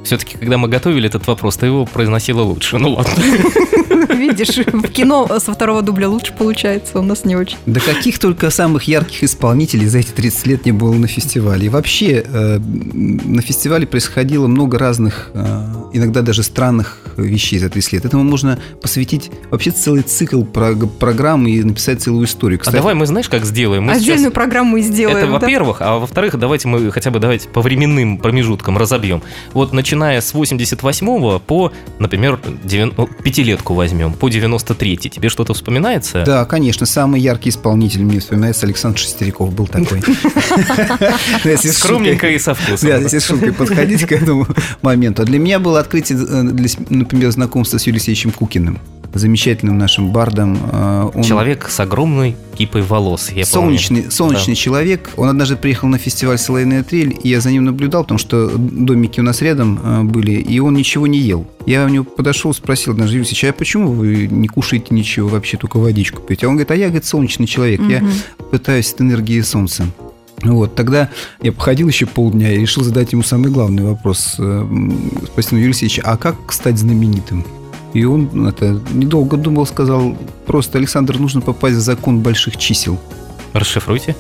Все-таки, 0.09 0.39
когда 0.39 0.57
мы 0.57 0.69
готовили 0.69 1.07
этот 1.07 1.27
вопрос, 1.27 1.59
ты 1.59 1.67
его 1.67 1.85
произносила 1.85 2.41
лучше. 2.41 2.79
Ну 2.79 2.95
ладно. 2.95 3.13
Видишь, 4.15 4.57
в 4.57 4.89
кино 4.89 5.29
со 5.39 5.53
второго 5.53 5.83
дубля 5.83 6.09
лучше 6.09 6.33
получается, 6.33 6.99
у 6.99 7.03
нас 7.03 7.27
не 7.27 7.37
очень. 7.37 7.59
Да 7.67 7.79
каких 7.79 8.19
только 8.19 8.49
самых 8.49 8.85
ярких 8.85 9.25
исполнителей 9.25 9.87
за 9.87 9.99
эти 9.99 10.11
30 10.11 10.47
лет 10.47 10.65
не 10.65 10.73
было 10.73 10.95
на 10.95 11.07
фестивале. 11.07 11.67
И 11.67 11.69
вообще 11.69 12.25
э, 12.27 12.59
на 12.59 13.43
фестивале 13.43 13.87
происходило 13.87 14.47
много 14.47 14.79
разных, 14.79 15.31
э, 15.35 15.65
иногда 15.93 16.23
даже 16.23 16.43
странных 16.43 17.03
вещей 17.19 17.59
за 17.59 17.69
30 17.69 17.93
лет. 17.93 18.05
Этому 18.07 18.23
можно 18.23 18.59
посвятить 18.81 19.31
вообще 19.51 19.73
целый 19.73 20.03
цикл 20.03 20.43
про- 20.43 20.75
программ 20.75 21.47
и 21.47 21.63
написать 21.63 22.03
целую 22.03 22.27
историю. 22.27 22.59
А 22.59 22.61
Кстати, 22.61 22.77
давай 22.77 22.95
мы, 22.95 23.07
знаешь, 23.07 23.29
как 23.29 23.45
сделаем? 23.45 23.85
Мы 23.85 23.93
Отдельную 23.93 24.19
сейчас... 24.19 24.33
программу 24.33 24.79
и 24.79 24.83
сделаем. 24.83 25.19
Это 25.19 25.27
да? 25.27 25.33
во-первых, 25.33 25.79
а 25.81 25.99
во-вторых, 25.99 26.39
давайте 26.39 26.67
мы 26.69 26.91
хотя 26.93 27.11
бы 27.11 27.19
давайте 27.19 27.49
по 27.49 27.61
временным 27.61 28.19
промежуткам 28.19 28.79
разобьем. 28.79 29.23
Вот 29.53 29.73
начиная 29.99 30.21
с 30.21 30.33
88 30.33 31.39
по, 31.41 31.73
например, 31.99 32.39
девян- 32.65 32.95
ну, 32.97 33.09
пятилетку 33.23 33.75
возьмем, 33.75 34.13
по 34.13 34.29
93 34.29 34.97
тебе 34.97 35.29
что-то 35.29 35.55
вспоминается? 35.55 36.23
Да, 36.25 36.45
конечно, 36.45 36.87
самый 36.87 37.21
яркий 37.21 37.51
исполнитель 37.51 38.05
мне 38.05 38.21
вспоминается 38.21 38.67
Александр 38.67 38.99
Шестеряков 38.99 39.53
был 39.53 39.67
такой. 39.67 40.01
Скромненько 41.73 42.29
и 42.29 42.39
со 42.39 42.55
вкусом. 42.55 42.89
Да, 42.89 42.99
если 42.99 43.19
с 43.19 43.25
шуткой 43.27 43.53
подходить 43.53 44.05
к 44.07 44.13
этому 44.13 44.47
моменту. 44.83 45.25
Для 45.25 45.39
меня 45.39 45.59
было 45.59 45.81
открытие, 45.81 46.19
э, 46.19 46.43
например, 46.43 47.31
знакомства 47.33 47.79
с 47.79 47.83
Юрием 47.83 47.97
Алексеевичем 47.97 48.31
Кукиным, 48.31 48.79
замечательным 49.15 49.79
нашим 49.79 50.11
бардом. 50.13 50.59
Э, 50.71 51.11
Он 51.15 51.23
Человек 51.23 51.69
с 51.69 51.81
огромной 51.81 52.37
кипой 52.57 52.83
волос, 52.83 53.31
я 53.31 53.45
солнечный, 53.45 54.11
солнечный 54.11 54.55
человек. 54.55 55.11
Он 55.17 55.29
однажды 55.29 55.57
приехал 55.57 55.89
на 55.89 55.99
фестиваль 55.99 56.39
«Соловейная 56.39 56.83
трель», 56.83 57.17
и 57.23 57.29
я 57.29 57.41
за 57.41 57.51
ним 57.51 57.65
наблюдал, 57.65 58.03
потому 58.03 58.19
что 58.19 58.49
домики 58.57 59.21
у 59.21 59.23
нас 59.23 59.43
рядом 59.43 59.81
э, 59.83 60.03
были, 60.03 60.33
и 60.33 60.59
он 60.59 60.75
ничего 60.75 61.07
не 61.07 61.19
ел. 61.19 61.47
Я 61.67 61.85
у 61.85 61.89
него 61.89 62.05
подошел, 62.05 62.53
спросил 62.53 62.93
однажды, 62.93 63.17
Юрий 63.17 63.27
Алексеевич, 63.27 63.55
а 63.55 63.59
почему 63.59 63.93
вы 63.93 64.27
не 64.27 64.49
кушаете 64.49 64.95
ничего, 64.95 65.29
вообще 65.29 65.57
только 65.57 65.79
водичку 65.79 66.23
пьете? 66.23 66.47
А 66.47 66.49
он 66.49 66.57
говорит, 66.57 66.71
а 66.71 66.77
я, 66.77 66.87
говорит, 66.87 67.05
солнечный 67.05 67.47
человек, 67.47 67.81
я 67.89 68.03
пытаюсь 68.51 68.93
от 68.93 69.01
энергии 69.01 69.41
солнца. 69.41 69.87
Вот, 70.43 70.75
тогда 70.75 71.11
я 71.43 71.53
походил 71.53 71.89
еще 71.89 72.07
полдня 72.07 72.53
и 72.53 72.61
решил 72.61 72.85
задать 72.85 73.13
ему 73.13 73.23
самый 73.23 73.51
главный 73.51 73.83
вопрос. 73.83 74.37
Э, 74.39 74.67
Спросил 75.27 75.59
Юрий 75.59 75.67
Алексеевич, 75.71 76.01
а 76.05 76.17
как 76.17 76.53
стать 76.53 76.79
знаменитым? 76.79 77.45
И 77.95 78.05
он 78.05 78.47
это 78.47 78.81
недолго 78.93 79.37
думал, 79.37 79.67
сказал, 79.67 80.17
просто, 80.47 80.79
Александр, 80.79 81.19
нужно 81.19 81.41
попасть 81.41 81.77
в 81.77 81.81
закон 81.81 82.21
больших 82.21 82.57
чисел. 82.57 82.99
Расшифруйте. 83.53 84.15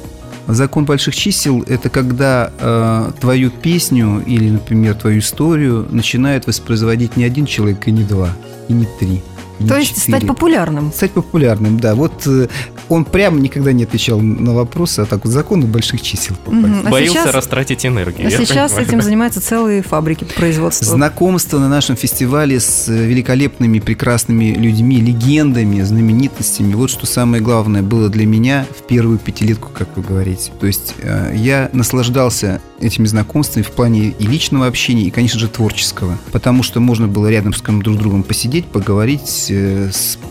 Закон 0.47 0.87
больших 0.87 1.15
чисел– 1.15 1.63
это 1.67 1.91
когда 1.91 2.51
э, 2.59 3.11
твою 3.21 3.51
песню 3.51 4.25
или, 4.27 4.49
например, 4.49 4.95
твою 4.95 5.19
историю 5.19 5.87
начинает 5.91 6.47
воспроизводить 6.47 7.19
не 7.19 7.25
один 7.25 7.45
человек 7.45 7.87
и 7.87 7.91
не 7.91 8.03
два, 8.03 8.31
и 8.69 8.73
не 8.73 8.87
три, 8.99 9.23
То 9.67 9.77
есть 9.77 9.99
стать 10.01 10.27
популярным. 10.27 10.93
Стать 10.93 11.13
популярным, 11.13 11.81
да. 11.81 11.95
Вот 11.95 12.27
э, 12.27 12.49
он 12.89 13.05
прямо 13.05 13.41
никогда 13.41 13.73
не 13.73 13.85
отвечал 13.85 14.21
на 14.21 14.55
вопросы, 14.55 15.01
а 15.01 15.07
так 15.07 15.25
вот 15.25 15.33
законы 15.33 15.67
больших 15.67 16.03
чисел. 16.03 16.37
попасть. 16.45 16.67
Мгм. 16.67 16.87
А 16.87 16.91
Боился 16.91 17.15
сейчас- 17.21 17.35
растратить 17.35 17.85
энергию. 17.87 18.29
А 18.29 18.31
сейчас 18.31 18.73
понимаю. 18.73 18.89
этим 18.89 19.03
занимаются 19.03 19.41
целые 19.41 19.83
фабрики 19.83 20.25
по 20.25 20.35
производству. 20.35 20.87
Знакомство 20.87 21.59
на 21.59 21.69
нашем 21.69 21.97
фестивале 21.97 22.61
с 22.61 22.89
э, 22.89 23.07
великолепными, 23.07 23.79
прекрасными 23.81 24.55
людьми, 24.55 25.01
легендами, 25.01 25.83
знаменитостями. 25.83 26.75
Вот 26.75 26.91
что 26.91 27.07
самое 27.07 27.43
главное 27.43 27.83
было 27.83 28.09
для 28.09 28.27
меня 28.27 28.67
в 28.79 28.87
первую 28.87 29.19
пятилетку, 29.19 29.71
как 29.77 29.89
вы 29.97 30.03
говорите. 30.03 30.53
То 30.61 30.67
есть 30.67 30.95
э, 31.03 31.33
я 31.37 31.71
наслаждался 31.73 32.61
этими 32.81 33.07
знакомствами 33.07 33.63
в 33.63 33.71
плане 33.71 34.11
и 34.19 34.27
личного 34.27 34.67
общения, 34.67 35.03
и, 35.05 35.11
конечно 35.11 35.39
же, 35.39 35.49
творческого. 35.49 36.19
Потому 36.33 36.63
что 36.63 36.81
можно 36.81 37.09
было 37.09 37.29
рядом 37.29 37.53
с 37.55 37.61
друг 37.61 37.97
с 37.97 37.99
другом 37.99 38.23
посидеть, 38.23 38.67
поговорить, 38.67 39.47
э, 39.51 39.91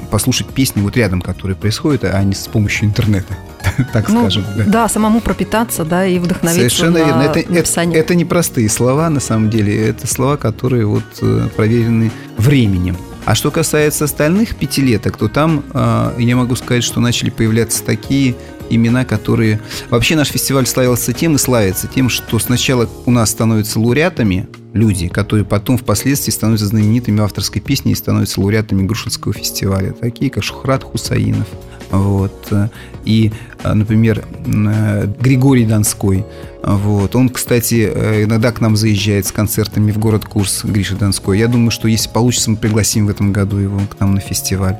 послушать 0.09 0.47
песни 0.47 0.81
вот 0.81 0.95
рядом, 0.97 1.21
которые 1.21 1.55
происходят, 1.55 2.03
а 2.05 2.23
не 2.23 2.33
с 2.33 2.47
помощью 2.47 2.87
интернета, 2.87 3.37
так 3.93 4.09
Ну, 4.09 4.21
скажем. 4.21 4.45
да. 4.57 4.63
да, 4.65 4.89
самому 4.89 5.21
пропитаться, 5.21 5.85
да, 5.85 6.05
и 6.05 6.19
вдохновиться 6.19 6.69
Совершенно 6.69 6.99
на 6.99 7.05
верно. 7.05 7.21
Это, 7.23 7.39
это, 7.39 7.53
написание. 7.53 7.99
это 7.99 8.15
не 8.15 8.25
простые 8.25 8.69
слова, 8.69 9.09
на 9.09 9.19
самом 9.19 9.49
деле. 9.49 9.87
Это 9.89 10.07
слова, 10.07 10.37
которые 10.37 10.85
вот 10.85 11.03
э, 11.21 11.47
проверены 11.55 12.11
временем. 12.37 12.97
А 13.25 13.35
что 13.35 13.51
касается 13.51 14.05
остальных 14.05 14.55
пятилеток, 14.55 15.17
то 15.17 15.27
там 15.27 15.63
э, 15.73 16.13
я 16.19 16.37
могу 16.37 16.55
сказать, 16.55 16.83
что 16.83 17.01
начали 17.01 17.29
появляться 17.29 17.83
такие 17.83 18.35
имена, 18.69 19.05
которые... 19.05 19.59
Вообще 19.89 20.15
наш 20.15 20.29
фестиваль 20.29 20.65
славился 20.65 21.13
тем 21.13 21.35
и 21.35 21.37
славится 21.37 21.87
тем, 21.87 22.09
что 22.09 22.39
сначала 22.39 22.89
у 23.05 23.11
нас 23.11 23.31
становятся 23.31 23.79
лауреатами 23.79 24.47
люди, 24.73 25.07
которые 25.07 25.45
потом 25.45 25.77
впоследствии 25.77 26.31
становятся 26.31 26.67
знаменитыми 26.67 27.21
авторской 27.21 27.61
песней 27.61 27.93
и 27.93 27.95
становятся 27.95 28.39
лауреатами 28.41 28.85
Грушинского 28.85 29.33
фестиваля. 29.33 29.91
Такие, 29.93 30.29
как 30.29 30.43
Шухрат 30.43 30.83
Хусаинов. 30.83 31.47
Вот. 31.89 32.51
И, 33.05 33.31
э, 33.63 33.73
например, 33.73 34.25
э, 34.45 35.07
Григорий 35.21 35.65
Донской. 35.65 36.25
Вот. 36.63 37.15
Он, 37.15 37.29
кстати, 37.29 37.89
э, 37.93 38.23
иногда 38.25 38.51
к 38.51 38.59
нам 38.59 38.75
заезжает 38.75 39.25
с 39.25 39.31
концертами 39.31 39.91
в 39.91 39.97
город 39.97 40.25
Курс, 40.25 40.65
Гриша 40.65 40.95
Донской. 40.95 41.39
Я 41.39 41.47
думаю, 41.47 41.71
что 41.71 41.87
если 41.87 42.09
получится, 42.09 42.51
мы 42.51 42.57
пригласим 42.57 43.07
в 43.07 43.09
этом 43.09 43.31
году 43.31 43.57
его 43.57 43.79
к 43.89 43.99
нам 43.99 44.15
на 44.15 44.19
фестиваль. 44.19 44.77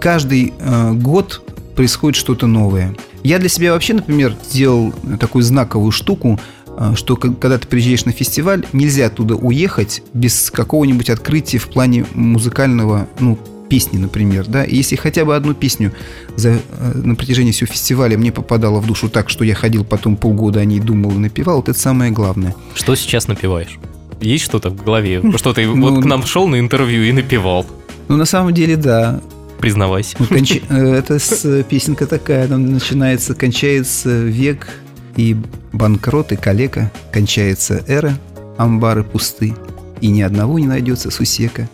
Каждый 0.00 0.52
э, 0.60 0.92
год 0.92 1.42
происходит 1.74 2.16
что-то 2.16 2.46
новое. 2.46 2.94
Я 3.22 3.38
для 3.38 3.48
себя 3.48 3.72
вообще, 3.72 3.94
например, 3.94 4.36
сделал 4.48 4.92
такую 5.18 5.42
знаковую 5.42 5.92
штуку, 5.92 6.40
э, 6.76 6.94
что 6.96 7.16
когда 7.16 7.58
ты 7.58 7.66
приезжаешь 7.66 8.04
на 8.04 8.12
фестиваль, 8.12 8.64
нельзя 8.72 9.06
оттуда 9.06 9.34
уехать 9.34 10.02
без 10.12 10.50
какого-нибудь 10.50 11.10
открытия 11.10 11.58
в 11.58 11.68
плане 11.68 12.06
музыкального, 12.14 13.08
ну, 13.20 13.38
песни, 13.68 13.98
например, 13.98 14.46
да, 14.46 14.62
и 14.62 14.76
если 14.76 14.96
хотя 14.96 15.24
бы 15.24 15.34
одну 15.34 15.54
песню 15.54 15.92
за, 16.36 16.50
э, 16.50 16.58
на 16.94 17.14
протяжении 17.14 17.50
всего 17.52 17.66
фестиваля 17.66 18.16
мне 18.18 18.30
попадала 18.30 18.80
в 18.80 18.86
душу 18.86 19.08
так, 19.08 19.30
что 19.30 19.44
я 19.44 19.54
ходил 19.54 19.84
потом 19.84 20.16
полгода 20.16 20.60
о 20.60 20.64
ней 20.64 20.80
думал 20.80 21.12
и 21.12 21.18
напевал, 21.18 21.56
вот 21.56 21.68
это 21.68 21.78
самое 21.78 22.10
главное. 22.10 22.54
Что 22.74 22.94
сейчас 22.94 23.26
напиваешь? 23.26 23.78
Есть 24.20 24.44
что-то 24.44 24.70
в 24.70 24.84
голове? 24.84 25.22
Что 25.36 25.52
ты 25.52 25.66
Ну, 25.66 25.90
вот 25.90 26.02
к 26.02 26.06
нам 26.06 26.24
шел 26.24 26.46
на 26.46 26.58
интервью 26.58 27.02
и 27.04 27.12
напевал? 27.12 27.66
Ну, 28.08 28.16
на 28.16 28.26
самом 28.26 28.52
деле, 28.52 28.76
да, 28.76 29.20
Признавайся. 29.58 30.16
Ну, 30.18 30.26
конч- 30.26 30.62
э, 30.68 30.94
Это 30.98 31.18
с- 31.18 31.44
э, 31.44 31.62
песенка 31.62 32.06
такая, 32.06 32.46
там 32.48 32.72
начинается, 32.72 33.34
кончается 33.34 34.10
век 34.22 34.68
и 35.16 35.36
банкрот, 35.72 36.32
и 36.32 36.36
калека, 36.36 36.90
кончается 37.12 37.82
эра, 37.86 38.18
амбары 38.56 39.04
пусты, 39.04 39.54
и 40.00 40.08
ни 40.08 40.22
одного 40.22 40.58
не 40.58 40.66
найдется 40.66 41.10
сусека, 41.10 41.68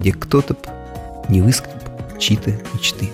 где 0.00 0.12
кто-то 0.12 0.56
не 1.28 1.40
выскреб 1.40 1.72
чьи-то 2.18 2.50
мечты. 2.74 3.10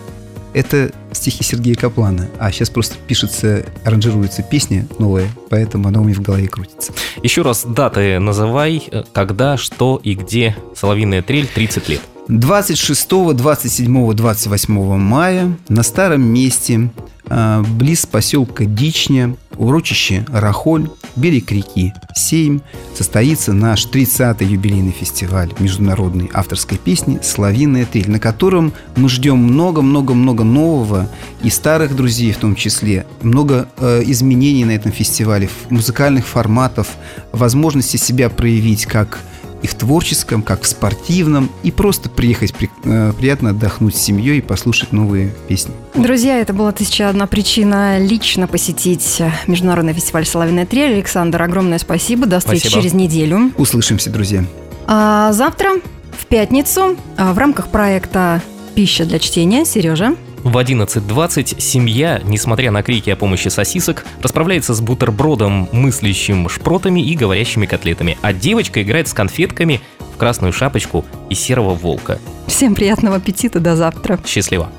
Это 0.54 0.90
стихи 1.12 1.44
Сергея 1.44 1.74
Каплана. 1.76 2.26
А 2.38 2.50
сейчас 2.50 2.70
просто 2.70 2.96
пишется, 3.07 3.64
аранжируется 3.85 4.42
песня 4.42 4.87
новая, 4.98 5.28
поэтому 5.50 5.88
она 5.88 6.00
у 6.00 6.04
меня 6.04 6.14
в 6.16 6.22
голове 6.22 6.48
крутится. 6.48 6.92
Еще 7.22 7.42
раз 7.42 7.64
даты 7.64 8.18
называй, 8.18 8.83
э, 8.90 9.04
когда, 9.12 9.57
что 9.57 10.00
и 10.02 10.14
где 10.14 10.57
«Соловьиная 10.74 11.22
трель» 11.22 11.46
30 11.46 11.88
лет. 11.88 12.00
26, 12.28 13.08
27, 13.34 14.12
28 14.12 14.96
мая 14.98 15.56
на 15.70 15.82
старом 15.82 16.22
месте 16.22 16.90
а, 17.30 17.62
близ 17.62 18.04
поселка 18.04 18.66
Дичня, 18.66 19.34
урочище 19.56 20.26
Рахоль, 20.30 20.90
берег 21.16 21.50
реки 21.50 21.94
Сейм, 22.14 22.60
состоится 22.94 23.54
наш 23.54 23.86
30-й 23.86 24.44
юбилейный 24.44 24.92
фестиваль 24.92 25.50
международной 25.58 26.30
авторской 26.34 26.76
песни 26.76 27.18
«Славиная 27.22 27.86
трель», 27.86 28.10
на 28.10 28.20
котором 28.20 28.74
мы 28.94 29.08
ждем 29.08 29.38
много-много-много 29.38 30.44
нового 30.44 31.08
и 31.42 31.48
старых 31.48 31.96
друзей 31.96 32.32
в 32.32 32.38
том 32.38 32.56
числе, 32.56 33.06
много 33.22 33.68
э, 33.78 34.02
изменений 34.04 34.66
на 34.66 34.72
этом 34.72 34.92
фестивале, 34.92 35.48
музыкальных 35.70 36.26
форматов, 36.26 36.88
возможности 37.32 37.96
себя 37.96 38.28
проявить 38.28 38.84
как 38.84 39.18
и 39.62 39.66
в 39.66 39.75
творческом, 39.75 40.42
как 40.42 40.62
в 40.62 40.66
спортивном, 40.66 41.51
и 41.62 41.71
просто 41.71 42.09
приехать 42.09 42.55
при, 42.55 42.71
э, 42.85 43.12
приятно 43.18 43.51
отдохнуть 43.51 43.97
с 43.97 44.01
семьей 44.01 44.38
и 44.38 44.40
послушать 44.40 44.92
новые 44.92 45.35
песни. 45.49 45.73
Друзья, 45.94 46.38
это 46.38 46.53
была 46.53 46.73
тысяча 46.73 47.09
одна 47.09 47.27
причина 47.27 47.99
лично 47.99 48.47
посетить 48.47 49.21
Международный 49.47 49.92
фестиваль 49.92 50.27
«Соловиная 50.27 50.66
трель». 50.66 50.94
Александр, 50.94 51.42
огромное 51.42 51.79
спасибо. 51.79 52.27
До 52.27 52.38
встречи 52.38 52.62
Спасибо. 52.62 52.83
через 52.83 52.94
неделю. 52.94 53.53
Услышимся, 53.57 54.11
друзья. 54.11 54.44
А 54.87 55.33
завтра, 55.33 55.73
в 56.18 56.27
пятницу, 56.27 56.97
а, 57.16 57.33
в 57.33 57.38
рамках 57.38 57.68
проекта 57.68 58.42
«Пища 58.75 59.05
для 59.05 59.18
чтения» 59.18 59.64
Сережа. 59.64 60.14
В 60.44 60.57
11.20 60.57 61.61
семья, 61.61 62.20
несмотря 62.24 62.70
на 62.70 62.83
крики 62.83 63.11
о 63.11 63.16
помощи 63.16 63.48
сосисок, 63.48 64.05
расправляется 64.22 64.72
с 64.74 64.81
бутербродом, 64.81 65.68
мыслящим 65.72 66.48
шпротами 66.48 67.01
и 67.01 67.16
говорящими 67.16 67.66
котлетами, 67.66 68.16
а 68.22 68.33
девочка 68.33 68.83
играет 68.83 69.09
с 69.09 69.14
конфетками 69.14 69.81
в 70.14 70.16
красную 70.16 70.53
шапочку 70.53 71.05
и 71.29 71.35
серого 71.35 71.74
волка. 71.74 72.18
Всем 72.46 72.74
приятного 72.74 73.16
аппетита, 73.16 73.61
до 73.61 73.77
завтра. 73.77 74.18
Счастливо! 74.24 74.70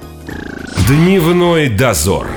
Дневной 0.88 1.70
дозор. 1.70 2.28